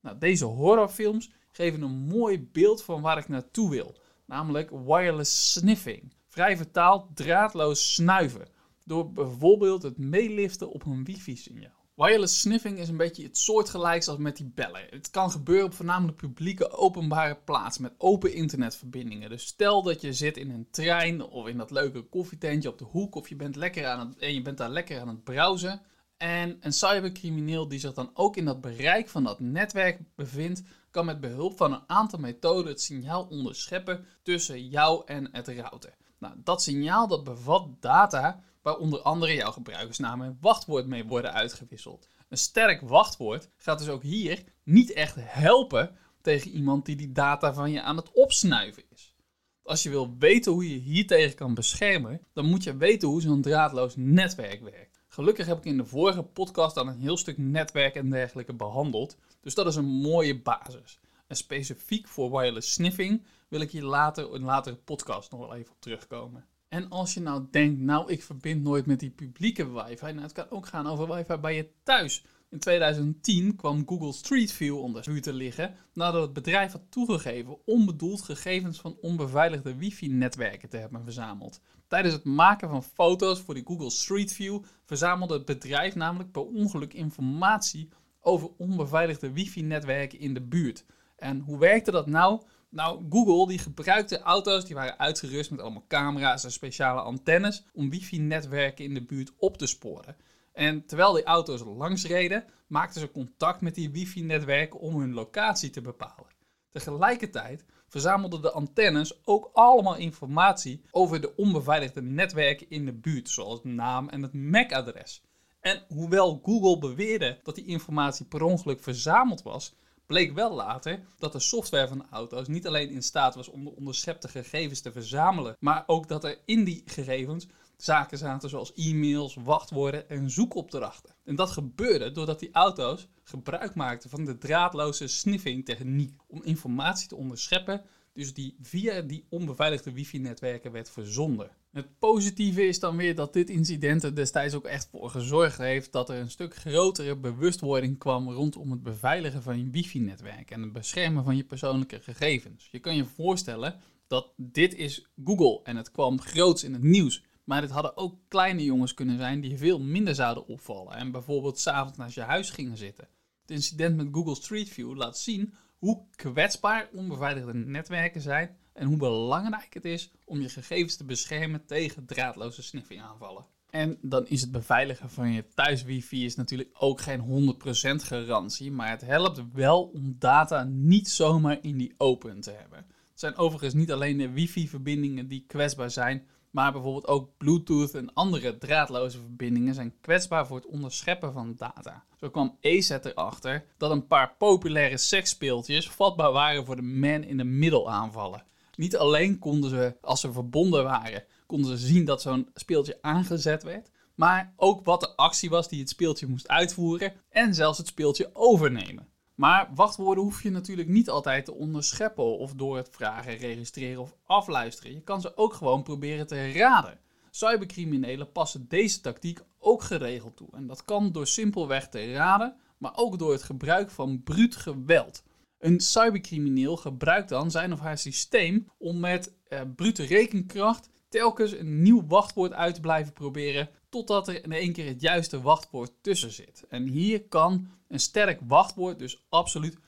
Nou, 0.00 0.18
deze 0.18 0.44
horrorfilms 0.44 1.30
geven 1.52 1.82
een 1.82 1.98
mooi 1.98 2.48
beeld 2.52 2.82
van 2.82 3.02
waar 3.02 3.18
ik 3.18 3.28
naartoe 3.28 3.70
wil 3.70 3.99
namelijk 4.30 4.70
wireless 4.70 5.52
sniffing. 5.52 6.12
Vrij 6.28 6.56
vertaald 6.56 7.16
draadloos 7.16 7.94
snuiven, 7.94 8.48
door 8.84 9.12
bijvoorbeeld 9.12 9.82
het 9.82 9.98
meeliften 9.98 10.70
op 10.70 10.86
een 10.86 11.04
wifi-signaal. 11.04 11.78
Wireless 11.94 12.40
sniffing 12.40 12.78
is 12.78 12.88
een 12.88 12.96
beetje 12.96 13.22
het 13.22 13.38
soortgelijks 13.38 14.08
als 14.08 14.18
met 14.18 14.36
die 14.36 14.52
bellen. 14.54 14.86
Het 14.90 15.10
kan 15.10 15.30
gebeuren 15.30 15.66
op 15.66 15.74
voornamelijk 15.74 16.16
publieke 16.16 16.70
openbare 16.70 17.36
plaatsen 17.44 17.82
met 17.82 17.94
open 17.98 18.34
internetverbindingen. 18.34 19.30
Dus 19.30 19.46
stel 19.46 19.82
dat 19.82 20.00
je 20.00 20.12
zit 20.12 20.36
in 20.36 20.50
een 20.50 20.68
trein 20.70 21.22
of 21.22 21.46
in 21.46 21.56
dat 21.56 21.70
leuke 21.70 22.02
koffietentje 22.02 22.68
op 22.68 22.78
de 22.78 22.84
hoek 22.84 23.14
of 23.14 23.28
je 23.28 23.36
bent, 23.36 23.56
lekker 23.56 23.86
aan 23.86 24.08
het, 24.08 24.18
en 24.18 24.34
je 24.34 24.42
bent 24.42 24.58
daar 24.58 24.70
lekker 24.70 25.00
aan 25.00 25.08
het 25.08 25.24
browsen. 25.24 25.80
En 26.16 26.56
een 26.60 26.72
cybercrimineel 26.72 27.68
die 27.68 27.78
zich 27.78 27.92
dan 27.92 28.10
ook 28.14 28.36
in 28.36 28.44
dat 28.44 28.60
bereik 28.60 29.08
van 29.08 29.24
dat 29.24 29.40
netwerk 29.40 30.00
bevindt, 30.16 30.62
kan 30.90 31.04
met 31.04 31.20
behulp 31.20 31.56
van 31.56 31.72
een 31.72 31.82
aantal 31.86 32.18
methoden 32.18 32.72
het 32.72 32.80
signaal 32.80 33.26
onderscheppen 33.30 34.06
tussen 34.22 34.68
jou 34.68 35.02
en 35.06 35.28
het 35.32 35.48
router. 35.48 35.96
Nou, 36.18 36.34
dat 36.44 36.62
signaal 36.62 37.08
dat 37.08 37.24
bevat 37.24 37.68
data 37.80 38.42
waar 38.62 38.76
onder 38.76 39.00
andere 39.00 39.34
jouw 39.34 39.52
gebruikersnaam 39.52 40.22
en 40.22 40.38
wachtwoord 40.40 40.86
mee 40.86 41.04
worden 41.04 41.32
uitgewisseld. 41.32 42.08
Een 42.28 42.38
sterk 42.38 42.80
wachtwoord 42.80 43.50
gaat 43.56 43.78
dus 43.78 43.88
ook 43.88 44.02
hier 44.02 44.44
niet 44.64 44.92
echt 44.92 45.16
helpen 45.18 45.96
tegen 46.20 46.50
iemand 46.50 46.86
die 46.86 46.96
die 46.96 47.12
data 47.12 47.54
van 47.54 47.70
je 47.70 47.82
aan 47.82 47.96
het 47.96 48.12
opsnuiven 48.12 48.82
is. 48.88 49.14
Als 49.62 49.82
je 49.82 49.90
wil 49.90 50.16
weten 50.18 50.52
hoe 50.52 50.72
je 50.72 50.78
hiertegen 50.78 51.34
kan 51.34 51.54
beschermen, 51.54 52.26
dan 52.32 52.46
moet 52.46 52.64
je 52.64 52.76
weten 52.76 53.08
hoe 53.08 53.20
zo'n 53.20 53.42
draadloos 53.42 53.94
netwerk 53.96 54.60
werkt. 54.60 54.99
Gelukkig 55.20 55.46
heb 55.46 55.58
ik 55.58 55.64
in 55.64 55.76
de 55.76 55.84
vorige 55.84 56.22
podcast 56.22 56.76
al 56.76 56.86
een 56.86 56.98
heel 56.98 57.16
stuk 57.16 57.38
netwerk 57.38 57.94
en 57.94 58.10
dergelijke 58.10 58.52
behandeld. 58.52 59.16
Dus 59.40 59.54
dat 59.54 59.66
is 59.66 59.76
een 59.76 59.84
mooie 59.84 60.40
basis. 60.40 61.00
En 61.26 61.36
specifiek 61.36 62.08
voor 62.08 62.30
wireless 62.30 62.72
sniffing 62.72 63.22
wil 63.48 63.60
ik 63.60 63.70
hier 63.70 63.82
later 63.82 64.28
in 64.28 64.34
een 64.34 64.42
latere 64.42 64.76
podcast 64.76 65.30
nog 65.30 65.40
wel 65.40 65.54
even 65.54 65.72
op 65.72 65.80
terugkomen. 65.80 66.44
En 66.68 66.88
als 66.88 67.14
je 67.14 67.20
nou 67.20 67.46
denkt, 67.50 67.80
nou 67.80 68.12
ik 68.12 68.22
verbind 68.22 68.62
nooit 68.62 68.86
met 68.86 69.00
die 69.00 69.10
publieke 69.10 69.72
wifi, 69.72 70.04
nou 70.04 70.20
het 70.20 70.32
kan 70.32 70.50
ook 70.50 70.66
gaan 70.66 70.86
over 70.86 71.14
wifi 71.14 71.36
bij 71.36 71.56
je 71.56 71.70
thuis. 71.82 72.24
In 72.50 72.58
2010 72.58 73.56
kwam 73.56 73.82
Google 73.86 74.12
Street 74.12 74.52
View 74.52 74.78
onder 74.78 75.02
vuur 75.02 75.22
te 75.22 75.32
liggen 75.32 75.74
nadat 75.92 76.22
het 76.22 76.32
bedrijf 76.32 76.72
had 76.72 76.90
toegegeven 76.90 77.58
onbedoeld 77.66 78.22
gegevens 78.22 78.80
van 78.80 78.96
onbeveiligde 79.00 79.74
wifi-netwerken 79.74 80.68
te 80.68 80.76
hebben 80.76 81.04
verzameld. 81.04 81.60
Tijdens 81.88 82.14
het 82.14 82.24
maken 82.24 82.68
van 82.68 82.82
foto's 82.82 83.40
voor 83.40 83.54
die 83.54 83.66
Google 83.66 83.90
Street 83.90 84.32
View 84.32 84.62
verzamelde 84.84 85.34
het 85.34 85.44
bedrijf 85.44 85.94
namelijk 85.94 86.32
per 86.32 86.46
ongeluk 86.46 86.94
informatie 86.94 87.88
over 88.20 88.50
onbeveiligde 88.56 89.32
wifi-netwerken 89.32 90.18
in 90.18 90.34
de 90.34 90.42
buurt. 90.42 90.84
En 91.16 91.40
hoe 91.40 91.58
werkte 91.58 91.90
dat 91.90 92.06
nou? 92.06 92.42
Nou, 92.68 93.04
Google 93.10 93.46
die 93.46 93.58
gebruikte 93.58 94.20
auto's 94.20 94.64
die 94.64 94.74
waren 94.74 94.98
uitgerust 94.98 95.50
met 95.50 95.60
allemaal 95.60 95.84
camera's 95.88 96.44
en 96.44 96.52
speciale 96.52 97.00
antennes 97.00 97.64
om 97.72 97.90
wifi-netwerken 97.90 98.84
in 98.84 98.94
de 98.94 99.04
buurt 99.04 99.32
op 99.36 99.56
te 99.56 99.66
sporen. 99.66 100.16
En 100.60 100.86
terwijl 100.86 101.12
die 101.12 101.24
auto's 101.24 101.62
langs 101.64 102.06
reden, 102.06 102.44
maakten 102.66 103.00
ze 103.00 103.10
contact 103.10 103.60
met 103.60 103.74
die 103.74 103.90
wifi-netwerken 103.90 104.80
om 104.80 105.00
hun 105.00 105.12
locatie 105.12 105.70
te 105.70 105.80
bepalen. 105.80 106.26
Tegelijkertijd 106.70 107.64
verzamelden 107.88 108.42
de 108.42 108.52
antennes 108.52 109.20
ook 109.24 109.50
allemaal 109.52 109.96
informatie 109.96 110.82
over 110.90 111.20
de 111.20 111.36
onbeveiligde 111.36 112.02
netwerken 112.02 112.70
in 112.70 112.84
de 112.84 112.92
buurt, 112.92 113.28
zoals 113.28 113.62
de 113.62 113.68
naam 113.68 114.08
en 114.08 114.22
het 114.22 114.32
MAC-adres. 114.32 115.22
En 115.60 115.84
hoewel 115.88 116.40
Google 116.42 116.78
beweerde 116.78 117.40
dat 117.42 117.54
die 117.54 117.66
informatie 117.66 118.26
per 118.26 118.42
ongeluk 118.42 118.80
verzameld 118.80 119.42
was, 119.42 119.74
bleek 120.06 120.32
wel 120.32 120.54
later 120.54 121.00
dat 121.18 121.32
de 121.32 121.40
software 121.40 121.88
van 121.88 121.98
de 121.98 122.06
auto's 122.10 122.48
niet 122.48 122.66
alleen 122.66 122.90
in 122.90 123.02
staat 123.02 123.34
was 123.34 123.48
om 123.48 123.64
de 123.64 123.76
onderschepte 123.76 124.28
gegevens 124.28 124.80
te 124.80 124.92
verzamelen, 124.92 125.56
maar 125.58 125.84
ook 125.86 126.08
dat 126.08 126.24
er 126.24 126.38
in 126.44 126.64
die 126.64 126.82
gegevens 126.86 127.46
zaken 127.82 128.18
zaten 128.18 128.48
zoals 128.48 128.74
e-mails, 128.74 129.34
wachtwoorden 129.34 130.08
en 130.08 130.30
zoekopdrachten. 130.30 131.14
En 131.24 131.36
dat 131.36 131.50
gebeurde 131.50 132.12
doordat 132.12 132.40
die 132.40 132.52
auto's 132.52 133.08
gebruik 133.22 133.74
maakten 133.74 134.10
van 134.10 134.24
de 134.24 134.38
draadloze 134.38 135.06
sniffing 135.06 135.64
techniek 135.64 136.20
om 136.26 136.42
informatie 136.42 137.08
te 137.08 137.16
onderscheppen, 137.16 137.82
dus 138.12 138.34
die 138.34 138.56
via 138.60 139.00
die 139.00 139.24
onbeveiligde 139.28 139.92
wifi-netwerken 139.92 140.72
werd 140.72 140.90
verzonden. 140.90 141.50
Het 141.72 141.98
positieve 141.98 142.66
is 142.66 142.80
dan 142.80 142.96
weer 142.96 143.14
dat 143.14 143.32
dit 143.32 143.50
incident 143.50 144.02
er 144.02 144.14
destijds 144.14 144.54
ook 144.54 144.64
echt 144.64 144.88
voor 144.90 145.10
gezorgd 145.10 145.58
heeft 145.58 145.92
dat 145.92 146.08
er 146.08 146.16
een 146.16 146.30
stuk 146.30 146.56
grotere 146.56 147.16
bewustwording 147.16 147.98
kwam 147.98 148.30
rondom 148.30 148.70
het 148.70 148.82
beveiligen 148.82 149.42
van 149.42 149.58
je 149.58 149.70
wifi-netwerk 149.70 150.50
en 150.50 150.62
het 150.62 150.72
beschermen 150.72 151.24
van 151.24 151.36
je 151.36 151.44
persoonlijke 151.44 152.00
gegevens. 152.00 152.68
Je 152.70 152.78
kan 152.78 152.96
je 152.96 153.04
voorstellen 153.04 153.80
dat 154.06 154.32
dit 154.36 154.74
is 154.74 155.06
Google 155.24 155.60
en 155.62 155.76
het 155.76 155.90
kwam 155.90 156.20
groots 156.20 156.64
in 156.64 156.72
het 156.72 156.82
nieuws. 156.82 157.24
Maar 157.50 157.62
het 157.62 157.70
hadden 157.70 157.96
ook 157.96 158.18
kleine 158.28 158.64
jongens 158.64 158.94
kunnen 158.94 159.18
zijn 159.18 159.40
die 159.40 159.58
veel 159.58 159.80
minder 159.80 160.14
zouden 160.14 160.46
opvallen 160.46 160.94
en 160.94 161.10
bijvoorbeeld 161.10 161.58
s'avonds 161.58 161.98
naast 161.98 162.14
je 162.14 162.20
huis 162.20 162.50
gingen 162.50 162.76
zitten. 162.76 163.08
Het 163.40 163.50
incident 163.50 163.96
met 163.96 164.08
Google 164.12 164.34
Street 164.34 164.68
View 164.68 164.96
laat 164.96 165.18
zien 165.18 165.54
hoe 165.78 166.04
kwetsbaar 166.14 166.88
onbeveiligde 166.92 167.54
netwerken 167.54 168.20
zijn 168.20 168.56
en 168.72 168.86
hoe 168.86 168.96
belangrijk 168.96 169.74
het 169.74 169.84
is 169.84 170.10
om 170.24 170.40
je 170.40 170.48
gegevens 170.48 170.96
te 170.96 171.04
beschermen 171.04 171.66
tegen 171.66 172.06
draadloze 172.06 172.62
sniffing 172.62 173.02
aanvallen. 173.02 173.44
En 173.70 173.98
dan 174.02 174.26
is 174.26 174.40
het 174.40 174.52
beveiligen 174.52 175.10
van 175.10 175.32
je 175.32 175.44
thuis 175.54 175.82
wifi 175.82 176.24
is 176.24 176.36
natuurlijk 176.36 176.70
ook 176.72 177.00
geen 177.00 177.54
100% 178.00 178.04
garantie, 178.04 178.72
maar 178.72 178.90
het 178.90 179.00
helpt 179.00 179.42
wel 179.52 179.82
om 179.82 180.16
data 180.18 180.64
niet 180.64 181.08
zomaar 181.08 181.58
in 181.62 181.76
die 181.76 181.94
open 181.96 182.40
te 182.40 182.50
hebben. 182.50 182.78
Het 183.10 183.20
zijn 183.20 183.36
overigens 183.36 183.74
niet 183.74 183.92
alleen 183.92 184.18
de 184.18 184.30
wifi-verbindingen 184.30 185.28
die 185.28 185.44
kwetsbaar 185.46 185.90
zijn, 185.90 186.26
maar 186.50 186.72
bijvoorbeeld 186.72 187.06
ook 187.06 187.30
Bluetooth 187.36 187.94
en 187.94 188.14
andere 188.14 188.58
draadloze 188.58 189.18
verbindingen 189.18 189.74
zijn 189.74 189.94
kwetsbaar 190.00 190.46
voor 190.46 190.56
het 190.56 190.66
onderscheppen 190.66 191.32
van 191.32 191.54
data. 191.56 192.04
Zo 192.16 192.30
kwam 192.30 192.56
ESET 192.60 193.04
erachter 193.04 193.64
dat 193.76 193.90
een 193.90 194.06
paar 194.06 194.34
populaire 194.38 194.96
seksspeeltjes 194.96 195.90
vatbaar 195.90 196.32
waren 196.32 196.66
voor 196.66 196.76
de 196.76 196.82
man-in-the-middle 196.82 197.86
aanvallen. 197.86 198.44
Niet 198.74 198.96
alleen 198.96 199.38
konden 199.38 199.70
ze, 199.70 199.96
als 200.00 200.20
ze 200.20 200.32
verbonden 200.32 200.84
waren, 200.84 201.24
konden 201.46 201.78
ze 201.78 201.86
zien 201.86 202.04
dat 202.04 202.22
zo'n 202.22 202.48
speeltje 202.54 202.98
aangezet 203.00 203.62
werd, 203.62 203.90
maar 204.14 204.52
ook 204.56 204.84
wat 204.84 205.00
de 205.00 205.16
actie 205.16 205.50
was 205.50 205.68
die 205.68 205.80
het 205.80 205.88
speeltje 205.88 206.26
moest 206.26 206.48
uitvoeren 206.48 207.12
en 207.28 207.54
zelfs 207.54 207.78
het 207.78 207.86
speeltje 207.86 208.30
overnemen. 208.32 209.08
Maar 209.40 209.70
wachtwoorden 209.74 210.24
hoef 210.24 210.42
je 210.42 210.50
natuurlijk 210.50 210.88
niet 210.88 211.10
altijd 211.10 211.44
te 211.44 211.54
onderscheppen 211.54 212.38
of 212.38 212.54
door 212.54 212.76
het 212.76 212.88
vragen, 212.90 213.36
registreren 213.36 214.02
of 214.02 214.14
afluisteren. 214.26 214.92
Je 214.92 215.00
kan 215.00 215.20
ze 215.20 215.36
ook 215.36 215.52
gewoon 215.52 215.82
proberen 215.82 216.26
te 216.26 216.52
raden. 216.52 216.98
Cybercriminelen 217.30 218.32
passen 218.32 218.68
deze 218.68 219.00
tactiek 219.00 219.40
ook 219.58 219.82
geregeld 219.82 220.36
toe. 220.36 220.48
En 220.52 220.66
dat 220.66 220.84
kan 220.84 221.12
door 221.12 221.26
simpelweg 221.26 221.88
te 221.88 222.12
raden, 222.12 222.56
maar 222.78 222.92
ook 222.94 223.18
door 223.18 223.32
het 223.32 223.42
gebruik 223.42 223.90
van 223.90 224.22
bruut 224.22 224.56
geweld. 224.56 225.22
Een 225.58 225.80
cybercrimineel 225.80 226.76
gebruikt 226.76 227.28
dan 227.28 227.50
zijn 227.50 227.72
of 227.72 227.80
haar 227.80 227.98
systeem 227.98 228.68
om 228.78 229.00
met 229.00 229.34
uh, 229.48 229.60
brute 229.76 230.02
rekenkracht 230.02 230.90
telkens 231.08 231.52
een 231.52 231.82
nieuw 231.82 232.06
wachtwoord 232.06 232.52
uit 232.52 232.74
te 232.74 232.80
blijven 232.80 233.12
proberen, 233.12 233.68
totdat 233.88 234.28
er 234.28 234.44
in 234.44 234.52
één 234.52 234.72
keer 234.72 234.86
het 234.86 235.00
juiste 235.00 235.40
wachtwoord 235.40 235.92
tussen 236.00 236.30
zit. 236.30 236.64
En 236.68 236.86
hier 236.86 237.22
kan 237.22 237.68
een 237.90 238.00
sterk 238.00 238.40
wachtwoord 238.46 238.98
dus 238.98 239.26
absoluut 239.28 239.78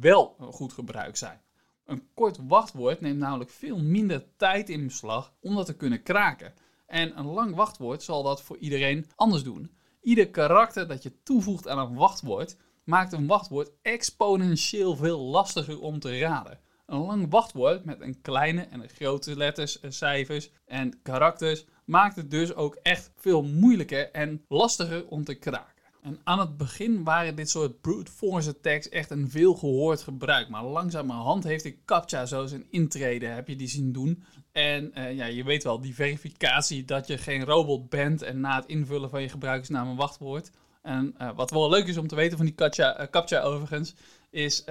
wel 0.00 0.34
een 0.38 0.52
goed 0.52 0.72
gebruik 0.72 1.16
zijn. 1.16 1.40
Een 1.84 2.08
kort 2.14 2.38
wachtwoord 2.46 3.00
neemt 3.00 3.18
namelijk 3.18 3.50
veel 3.50 3.78
minder 3.78 4.36
tijd 4.36 4.68
in 4.68 4.86
beslag 4.86 5.32
om 5.40 5.54
dat 5.54 5.66
te 5.66 5.76
kunnen 5.76 6.02
kraken. 6.02 6.54
En 6.86 7.18
een 7.18 7.26
lang 7.26 7.54
wachtwoord 7.54 8.02
zal 8.02 8.22
dat 8.22 8.42
voor 8.42 8.56
iedereen 8.56 9.06
anders 9.16 9.42
doen. 9.42 9.70
Ieder 10.00 10.28
karakter 10.28 10.88
dat 10.88 11.02
je 11.02 11.22
toevoegt 11.22 11.68
aan 11.68 11.78
een 11.78 11.94
wachtwoord 11.94 12.56
maakt 12.84 13.12
een 13.12 13.26
wachtwoord 13.26 13.70
exponentieel 13.82 14.96
veel 14.96 15.20
lastiger 15.20 15.80
om 15.80 15.98
te 15.98 16.18
raden. 16.18 16.60
Een 16.86 16.98
lang 16.98 17.30
wachtwoord 17.30 17.84
met 17.84 18.00
een 18.00 18.20
kleine 18.20 18.62
en 18.62 18.80
een 18.80 18.88
grote 18.88 19.36
letters 19.36 19.80
en 19.80 19.92
cijfers 19.92 20.50
en 20.64 21.02
karakters 21.02 21.64
maakt 21.84 22.16
het 22.16 22.30
dus 22.30 22.54
ook 22.54 22.74
echt 22.82 23.12
veel 23.16 23.42
moeilijker 23.42 24.10
en 24.10 24.44
lastiger 24.48 25.06
om 25.06 25.24
te 25.24 25.34
kraken. 25.34 25.79
En 26.02 26.20
aan 26.24 26.38
het 26.38 26.56
begin 26.56 27.04
waren 27.04 27.34
dit 27.34 27.50
soort 27.50 27.80
brute 27.80 28.10
force 28.10 28.48
attacks 28.48 28.88
echt 28.88 29.10
een 29.10 29.30
veel 29.30 29.54
gehoord 29.54 30.02
gebruik. 30.02 30.48
Maar 30.48 30.64
langzamerhand 30.64 31.44
heeft 31.44 31.62
de 31.62 31.84
CAPTCHA 31.84 32.26
zo 32.26 32.46
zijn 32.46 32.66
intrede, 32.70 33.26
heb 33.26 33.48
je 33.48 33.56
die 33.56 33.68
zien 33.68 33.92
doen. 33.92 34.24
En 34.52 34.92
uh, 34.94 35.14
ja, 35.14 35.24
je 35.24 35.44
weet 35.44 35.64
wel, 35.64 35.80
die 35.80 35.94
verificatie 35.94 36.84
dat 36.84 37.06
je 37.06 37.18
geen 37.18 37.44
robot 37.44 37.88
bent 37.88 38.22
en 38.22 38.40
na 38.40 38.56
het 38.56 38.66
invullen 38.66 39.10
van 39.10 39.22
je 39.22 39.28
gebruikersnaam 39.28 39.88
een 39.88 39.96
wachtwoord. 39.96 40.50
En 40.82 41.14
uh, 41.20 41.30
wat 41.34 41.50
wel 41.50 41.70
leuk 41.70 41.86
is 41.86 41.96
om 41.96 42.06
te 42.06 42.14
weten 42.14 42.36
van 42.36 42.46
die 42.46 42.54
CAPTCHA, 42.54 43.00
uh, 43.00 43.06
CAPTCHA 43.10 43.40
overigens, 43.40 43.94
is 44.30 44.62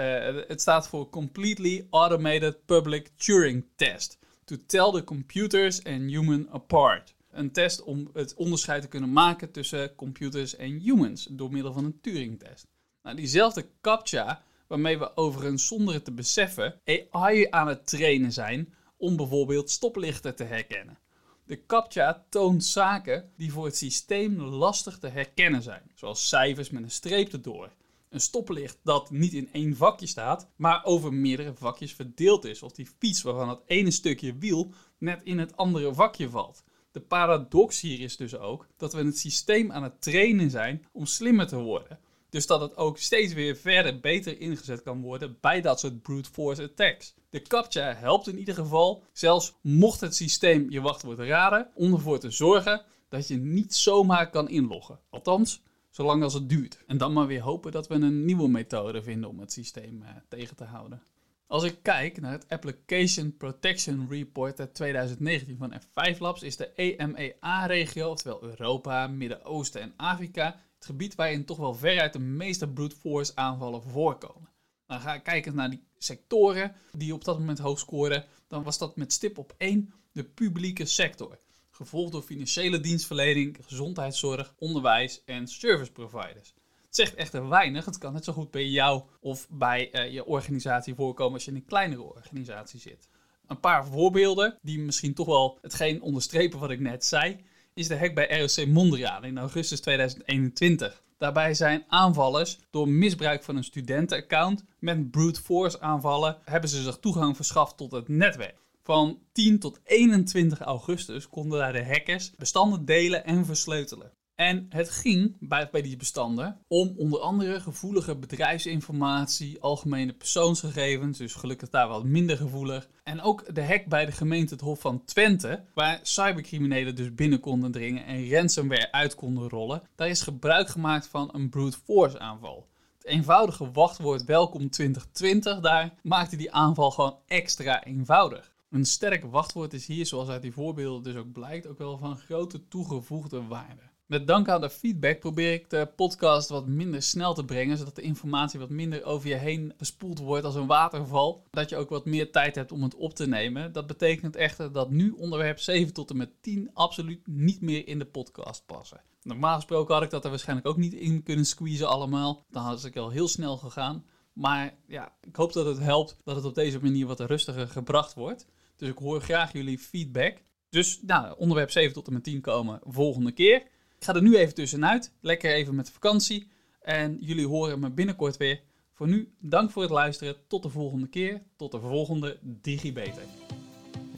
het 0.47 0.61
staat 0.61 0.87
voor 0.87 1.09
Completely 1.09 1.87
Automated 1.89 2.65
Public 2.65 3.09
Turing 3.15 3.65
Test. 3.75 4.17
To 4.45 4.55
tell 4.65 4.91
the 4.91 5.03
computers 5.03 5.83
and 5.83 6.01
human 6.01 6.47
apart 6.51 7.13
een 7.31 7.51
test 7.51 7.83
om 7.83 8.09
het 8.13 8.33
onderscheid 8.33 8.81
te 8.81 8.87
kunnen 8.87 9.11
maken 9.13 9.51
tussen 9.51 9.95
computers 9.95 10.55
en 10.55 10.79
humans 10.79 11.27
door 11.31 11.51
middel 11.51 11.73
van 11.73 11.85
een 11.85 11.99
Turing-test. 12.01 12.67
Nou, 13.03 13.15
diezelfde 13.15 13.69
CAPTCHA, 13.81 14.43
waarmee 14.67 14.99
we 14.99 15.17
overigens 15.17 15.67
zonder 15.67 15.93
het 15.93 16.05
te 16.05 16.11
beseffen 16.11 16.81
AI 17.09 17.47
aan 17.49 17.67
het 17.67 17.87
trainen 17.87 18.31
zijn 18.31 18.73
om 18.97 19.15
bijvoorbeeld 19.15 19.69
stoplichten 19.69 20.35
te 20.35 20.43
herkennen. 20.43 20.97
De 21.45 21.65
CAPTCHA 21.65 22.25
toont 22.29 22.63
zaken 22.63 23.31
die 23.37 23.51
voor 23.51 23.65
het 23.65 23.77
systeem 23.77 24.41
lastig 24.41 24.97
te 24.97 25.07
herkennen 25.07 25.61
zijn, 25.61 25.91
zoals 25.95 26.27
cijfers 26.27 26.69
met 26.69 26.83
een 26.83 26.91
streep 26.91 27.33
erdoor. 27.33 27.71
Een 28.09 28.19
stoplicht 28.19 28.77
dat 28.83 29.11
niet 29.11 29.33
in 29.33 29.49
één 29.51 29.75
vakje 29.75 30.07
staat, 30.07 30.49
maar 30.55 30.85
over 30.85 31.13
meerdere 31.13 31.53
vakjes 31.53 31.93
verdeeld 31.93 32.45
is. 32.45 32.63
Of 32.63 32.71
die 32.71 32.89
fiets 32.97 33.21
waarvan 33.21 33.49
het 33.49 33.59
ene 33.65 33.91
stukje 33.91 34.35
wiel 34.37 34.73
net 34.97 35.21
in 35.23 35.39
het 35.39 35.57
andere 35.57 35.93
vakje 35.93 36.29
valt. 36.29 36.63
De 36.91 36.99
paradox 36.99 37.81
hier 37.81 37.99
is 37.99 38.17
dus 38.17 38.37
ook 38.37 38.67
dat 38.77 38.93
we 38.93 39.03
het 39.03 39.17
systeem 39.17 39.71
aan 39.71 39.83
het 39.83 40.01
trainen 40.01 40.49
zijn 40.49 40.85
om 40.91 41.05
slimmer 41.05 41.47
te 41.47 41.57
worden. 41.57 41.99
Dus 42.29 42.47
dat 42.47 42.61
het 42.61 42.77
ook 42.77 42.97
steeds 42.97 43.33
weer 43.33 43.55
verder 43.55 43.99
beter 43.99 44.39
ingezet 44.39 44.83
kan 44.83 45.01
worden 45.01 45.37
bij 45.41 45.61
dat 45.61 45.79
soort 45.79 46.01
brute 46.01 46.29
force 46.29 46.63
attacks. 46.63 47.13
De 47.29 47.41
CAPTCHA 47.41 47.93
helpt 47.95 48.27
in 48.27 48.37
ieder 48.37 48.53
geval, 48.53 49.03
zelfs 49.13 49.53
mocht 49.61 50.01
het 50.01 50.15
systeem 50.15 50.69
je 50.69 50.81
wachtwoord 50.81 51.19
raden, 51.19 51.67
om 51.73 51.93
ervoor 51.93 52.19
te 52.19 52.31
zorgen 52.31 52.85
dat 53.09 53.27
je 53.27 53.37
niet 53.37 53.75
zomaar 53.75 54.29
kan 54.29 54.49
inloggen. 54.49 54.99
Althans, 55.09 55.61
zolang 55.89 56.23
als 56.23 56.33
het 56.33 56.49
duurt. 56.49 56.83
En 56.87 56.97
dan 56.97 57.13
maar 57.13 57.27
weer 57.27 57.41
hopen 57.41 57.71
dat 57.71 57.87
we 57.87 57.93
een 57.93 58.25
nieuwe 58.25 58.49
methode 58.49 59.03
vinden 59.03 59.29
om 59.29 59.39
het 59.39 59.51
systeem 59.51 60.01
eh, 60.01 60.09
tegen 60.27 60.55
te 60.55 60.63
houden. 60.63 61.01
Als 61.49 61.63
ik 61.63 61.77
kijk 61.81 62.21
naar 62.21 62.31
het 62.31 62.47
Application 62.47 63.37
Protection 63.37 64.07
Report 64.09 64.59
uit 64.59 64.73
2019 64.73 65.57
van 65.57 65.73
F5 65.81 66.17
Labs, 66.17 66.41
is 66.41 66.55
de 66.55 66.73
EMEA-regio, 66.73 68.09
oftewel 68.09 68.43
Europa, 68.43 69.07
Midden-Oosten 69.07 69.81
en 69.81 69.93
Afrika, 69.97 70.45
het 70.75 70.85
gebied 70.85 71.15
waarin 71.15 71.45
toch 71.45 71.57
wel 71.57 71.73
veruit 71.73 72.13
de 72.13 72.19
meeste 72.19 72.67
brute 72.67 72.95
force 72.95 73.35
aanvallen 73.35 73.83
voorkomen. 73.83 74.49
Dan 74.85 74.99
ga 74.99 75.13
ik 75.13 75.23
kijken 75.23 75.55
naar 75.55 75.69
die 75.69 75.83
sectoren 75.97 76.75
die 76.91 77.13
op 77.13 77.23
dat 77.23 77.39
moment 77.39 77.59
hoog 77.59 77.79
scoren, 77.79 78.25
dan 78.47 78.63
was 78.63 78.77
dat 78.77 78.95
met 78.95 79.13
stip 79.13 79.37
op 79.37 79.53
1 79.57 79.93
de 80.11 80.23
publieke 80.23 80.85
sector, 80.85 81.39
gevolgd 81.69 82.11
door 82.11 82.23
financiële 82.23 82.79
dienstverlening, 82.79 83.57
gezondheidszorg, 83.61 84.53
onderwijs 84.57 85.23
en 85.25 85.47
service 85.47 85.91
providers. 85.91 86.53
Zegt 86.99 87.15
echter 87.15 87.49
weinig. 87.49 87.85
Het 87.85 87.97
kan 87.97 88.13
net 88.13 88.23
zo 88.23 88.33
goed 88.33 88.51
bij 88.51 88.65
jou 88.65 89.01
of 89.19 89.47
bij 89.49 89.89
uh, 89.91 90.13
je 90.13 90.25
organisatie 90.25 90.95
voorkomen 90.95 91.33
als 91.33 91.45
je 91.45 91.51
in 91.51 91.57
een 91.57 91.65
kleinere 91.65 92.01
organisatie 92.01 92.79
zit. 92.79 93.09
Een 93.47 93.59
paar 93.59 93.85
voorbeelden 93.85 94.57
die 94.61 94.79
misschien 94.79 95.13
toch 95.13 95.25
wel 95.27 95.57
hetgeen 95.61 96.01
onderstrepen 96.01 96.59
wat 96.59 96.69
ik 96.69 96.79
net 96.79 97.05
zei, 97.05 97.45
is 97.73 97.87
de 97.87 97.97
hack 97.97 98.13
bij 98.13 98.39
ROC 98.39 98.67
Mondriaan 98.67 99.23
in 99.23 99.37
augustus 99.37 99.81
2021. 99.81 101.03
Daarbij 101.17 101.53
zijn 101.53 101.83
aanvallers 101.87 102.59
door 102.69 102.89
misbruik 102.89 103.43
van 103.43 103.55
een 103.55 103.63
studentenaccount 103.63 104.63
met 104.79 105.11
brute 105.11 105.41
force 105.41 105.81
aanvallen 105.81 106.37
hebben 106.43 106.69
ze 106.69 106.83
zich 106.83 106.97
toegang 106.97 107.35
verschaft 107.35 107.77
tot 107.77 107.91
het 107.91 108.07
netwerk. 108.07 108.57
Van 108.83 109.19
10 109.31 109.59
tot 109.59 109.79
21 109.83 110.59
augustus 110.59 111.27
konden 111.27 111.59
daar 111.59 111.73
de 111.73 111.85
hackers 111.85 112.31
bestanden 112.37 112.85
delen 112.85 113.25
en 113.25 113.45
versleutelen. 113.45 114.11
En 114.39 114.65
het 114.69 114.89
ging 114.89 115.35
bij, 115.39 115.69
bij 115.71 115.81
die 115.81 115.97
bestanden 115.97 116.57
om 116.67 116.93
onder 116.97 117.19
andere 117.19 117.59
gevoelige 117.59 118.15
bedrijfsinformatie, 118.15 119.61
algemene 119.61 120.13
persoonsgegevens, 120.13 121.17
dus 121.17 121.33
gelukkig 121.33 121.69
daar 121.69 121.87
wat 121.87 122.03
minder 122.03 122.37
gevoelig. 122.37 122.89
En 123.03 123.21
ook 123.21 123.55
de 123.55 123.65
hack 123.65 123.85
bij 123.85 124.05
de 124.05 124.11
gemeente 124.11 124.53
het 124.53 124.63
Hof 124.63 124.79
van 124.79 125.03
Twente, 125.05 125.63
waar 125.73 125.99
cybercriminelen 126.01 126.95
dus 126.95 127.15
binnen 127.15 127.39
konden 127.39 127.71
dringen 127.71 128.05
en 128.05 128.29
ransomware 128.29 128.91
uit 128.91 129.15
konden 129.15 129.49
rollen. 129.49 129.81
Daar 129.95 130.09
is 130.09 130.21
gebruik 130.21 130.67
gemaakt 130.67 131.07
van 131.07 131.29
een 131.33 131.49
brute 131.49 131.77
force 131.83 132.19
aanval. 132.19 132.67
Het 132.97 133.07
eenvoudige 133.07 133.71
wachtwoord 133.71 134.25
welkom 134.25 134.69
2020 134.69 135.59
daar 135.59 135.93
maakte 136.01 136.35
die 136.35 136.51
aanval 136.51 136.91
gewoon 136.91 137.17
extra 137.27 137.83
eenvoudig. 137.83 138.51
Een 138.69 138.85
sterk 138.85 139.23
wachtwoord 139.23 139.73
is 139.73 139.85
hier, 139.85 140.05
zoals 140.05 140.29
uit 140.29 140.41
die 140.41 140.53
voorbeelden 140.53 141.03
dus 141.03 141.21
ook 141.21 141.31
blijkt, 141.31 141.67
ook 141.67 141.77
wel 141.77 141.97
van 141.97 142.17
grote 142.17 142.67
toegevoegde 142.67 143.47
waarde. 143.47 143.88
Met 144.09 144.27
dank 144.27 144.47
aan 144.47 144.61
de 144.61 144.69
feedback 144.69 145.19
probeer 145.19 145.53
ik 145.53 145.69
de 145.69 145.91
podcast 145.95 146.49
wat 146.49 146.67
minder 146.67 147.01
snel 147.01 147.33
te 147.33 147.45
brengen, 147.45 147.77
zodat 147.77 147.95
de 147.95 148.01
informatie 148.01 148.59
wat 148.59 148.69
minder 148.69 149.03
over 149.03 149.29
je 149.29 149.35
heen 149.35 149.73
gespoeld 149.77 150.19
wordt 150.19 150.45
als 150.45 150.55
een 150.55 150.67
waterval. 150.67 151.43
Dat 151.49 151.69
je 151.69 151.75
ook 151.75 151.89
wat 151.89 152.05
meer 152.05 152.31
tijd 152.31 152.55
hebt 152.55 152.71
om 152.71 152.83
het 152.83 152.95
op 152.95 153.13
te 153.13 153.27
nemen. 153.27 153.71
Dat 153.71 153.87
betekent 153.87 154.35
echter 154.35 154.71
dat 154.71 154.89
nu 154.89 155.11
onderwerp 155.11 155.59
7 155.59 155.93
tot 155.93 156.09
en 156.09 156.17
met 156.17 156.29
10 156.41 156.69
absoluut 156.73 157.27
niet 157.27 157.61
meer 157.61 157.87
in 157.87 157.99
de 157.99 158.05
podcast 158.05 158.65
passen. 158.65 159.01
Normaal 159.21 159.55
gesproken 159.55 159.93
had 159.93 160.03
ik 160.03 160.09
dat 160.09 160.23
er 160.23 160.29
waarschijnlijk 160.29 160.67
ook 160.67 160.77
niet 160.77 160.93
in 160.93 161.23
kunnen 161.23 161.45
squeezen 161.45 161.87
allemaal. 161.87 162.45
Dan 162.49 162.63
had 162.63 162.85
ik 162.85 162.97
al 162.97 163.09
heel 163.09 163.27
snel 163.27 163.57
gegaan. 163.57 164.05
Maar 164.33 164.75
ja, 164.87 165.13
ik 165.21 165.35
hoop 165.35 165.53
dat 165.53 165.65
het 165.65 165.79
helpt 165.79 166.17
dat 166.23 166.35
het 166.35 166.45
op 166.45 166.55
deze 166.55 166.79
manier 166.81 167.05
wat 167.07 167.19
rustiger 167.19 167.67
gebracht 167.67 168.13
wordt. 168.13 168.45
Dus 168.75 168.89
ik 168.89 168.97
hoor 168.97 169.21
graag 169.21 169.53
jullie 169.53 169.79
feedback. 169.79 170.41
Dus 170.69 170.99
nou, 171.01 171.35
onderwerp 171.37 171.71
7 171.71 171.93
tot 171.93 172.07
en 172.07 172.13
met 172.13 172.23
10 172.23 172.41
komen 172.41 172.79
volgende 172.83 173.31
keer. 173.31 173.63
Ik 173.99 174.05
ga 174.05 174.13
er 174.13 174.21
nu 174.21 174.35
even 174.35 174.53
tussenuit. 174.53 175.13
Lekker 175.21 175.53
even 175.53 175.75
met 175.75 175.89
vakantie. 175.89 176.47
En 176.81 177.17
jullie 177.19 177.47
horen 177.47 177.79
me 177.79 177.89
binnenkort 177.89 178.37
weer. 178.37 178.61
Voor 178.93 179.07
nu, 179.07 179.33
dank 179.39 179.71
voor 179.71 179.81
het 179.81 179.91
luisteren. 179.91 180.35
Tot 180.47 180.63
de 180.63 180.69
volgende 180.69 181.07
keer. 181.07 181.41
Tot 181.55 181.71
de 181.71 181.79
volgende 181.79 182.39
DigiBeter. 182.41 183.23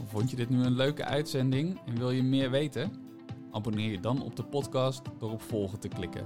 Vond 0.07 0.29
je 0.29 0.35
dit 0.35 0.49
nu 0.49 0.63
een 0.63 0.75
leuke 0.75 1.05
uitzending 1.05 1.79
en 1.85 1.97
wil 1.97 2.11
je 2.11 2.23
meer 2.23 2.51
weten? 2.51 2.91
Abonneer 3.51 3.91
je 3.91 3.99
dan 3.99 4.23
op 4.23 4.35
de 4.35 4.43
podcast 4.43 5.01
door 5.19 5.31
op 5.31 5.41
volgen 5.41 5.79
te 5.79 5.87
klikken. 5.87 6.25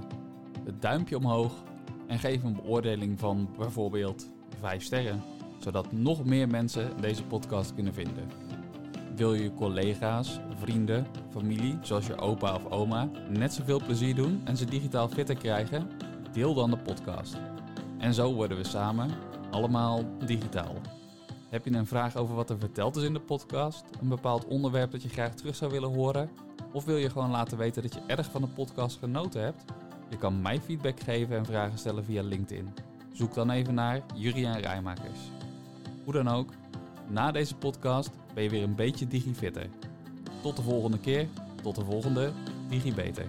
Het 0.64 0.82
duimpje 0.82 1.16
omhoog 1.16 1.62
en 2.06 2.18
geef 2.18 2.42
een 2.42 2.56
beoordeling 2.56 3.18
van 3.18 3.48
bijvoorbeeld 3.58 4.30
5 4.60 4.82
sterren, 4.82 5.22
zodat 5.58 5.92
nog 5.92 6.24
meer 6.24 6.48
mensen 6.48 7.00
deze 7.00 7.24
podcast 7.24 7.74
kunnen 7.74 7.94
vinden. 7.94 8.45
Wil 9.16 9.34
je 9.34 9.54
collega's, 9.54 10.40
vrienden, 10.58 11.06
familie, 11.30 11.78
zoals 11.82 12.06
je 12.06 12.18
opa 12.18 12.54
of 12.54 12.70
oma, 12.70 13.08
net 13.28 13.52
zoveel 13.52 13.80
plezier 13.84 14.14
doen 14.14 14.40
en 14.44 14.56
ze 14.56 14.64
digitaal 14.64 15.08
fitter 15.08 15.36
krijgen? 15.36 15.90
Deel 16.32 16.54
dan 16.54 16.70
de 16.70 16.78
podcast. 16.78 17.36
En 17.98 18.14
zo 18.14 18.34
worden 18.34 18.56
we 18.56 18.64
samen 18.64 19.10
allemaal 19.50 20.04
digitaal. 20.26 20.74
Heb 21.48 21.64
je 21.64 21.72
een 21.72 21.86
vraag 21.86 22.16
over 22.16 22.34
wat 22.34 22.50
er 22.50 22.58
verteld 22.58 22.96
is 22.96 23.02
in 23.02 23.12
de 23.12 23.20
podcast? 23.20 23.84
Een 24.00 24.08
bepaald 24.08 24.46
onderwerp 24.46 24.90
dat 24.90 25.02
je 25.02 25.08
graag 25.08 25.34
terug 25.34 25.56
zou 25.56 25.70
willen 25.70 25.94
horen? 25.94 26.30
Of 26.72 26.84
wil 26.84 26.96
je 26.96 27.10
gewoon 27.10 27.30
laten 27.30 27.58
weten 27.58 27.82
dat 27.82 27.94
je 27.94 28.00
erg 28.06 28.30
van 28.30 28.40
de 28.40 28.48
podcast 28.48 28.98
genoten 28.98 29.42
hebt? 29.42 29.64
Je 30.08 30.16
kan 30.16 30.42
mij 30.42 30.60
feedback 30.60 31.00
geven 31.00 31.36
en 31.36 31.46
vragen 31.46 31.78
stellen 31.78 32.04
via 32.04 32.22
LinkedIn. 32.22 32.74
Zoek 33.12 33.34
dan 33.34 33.50
even 33.50 33.74
naar 33.74 34.02
Juriaan 34.14 34.60
Rijmakers. 34.60 35.20
Hoe 36.04 36.12
dan 36.12 36.28
ook, 36.28 36.52
na 37.08 37.32
deze 37.32 37.54
podcast 37.56 38.10
ben 38.34 38.42
je 38.42 38.50
weer 38.50 38.62
een 38.62 38.74
beetje 38.74 39.06
digifitter. 39.06 39.66
Tot 40.42 40.56
de 40.56 40.62
volgende 40.62 40.98
keer, 40.98 41.28
tot 41.62 41.74
de 41.74 41.84
volgende 41.84 42.32
DigiBeter. 42.68 43.26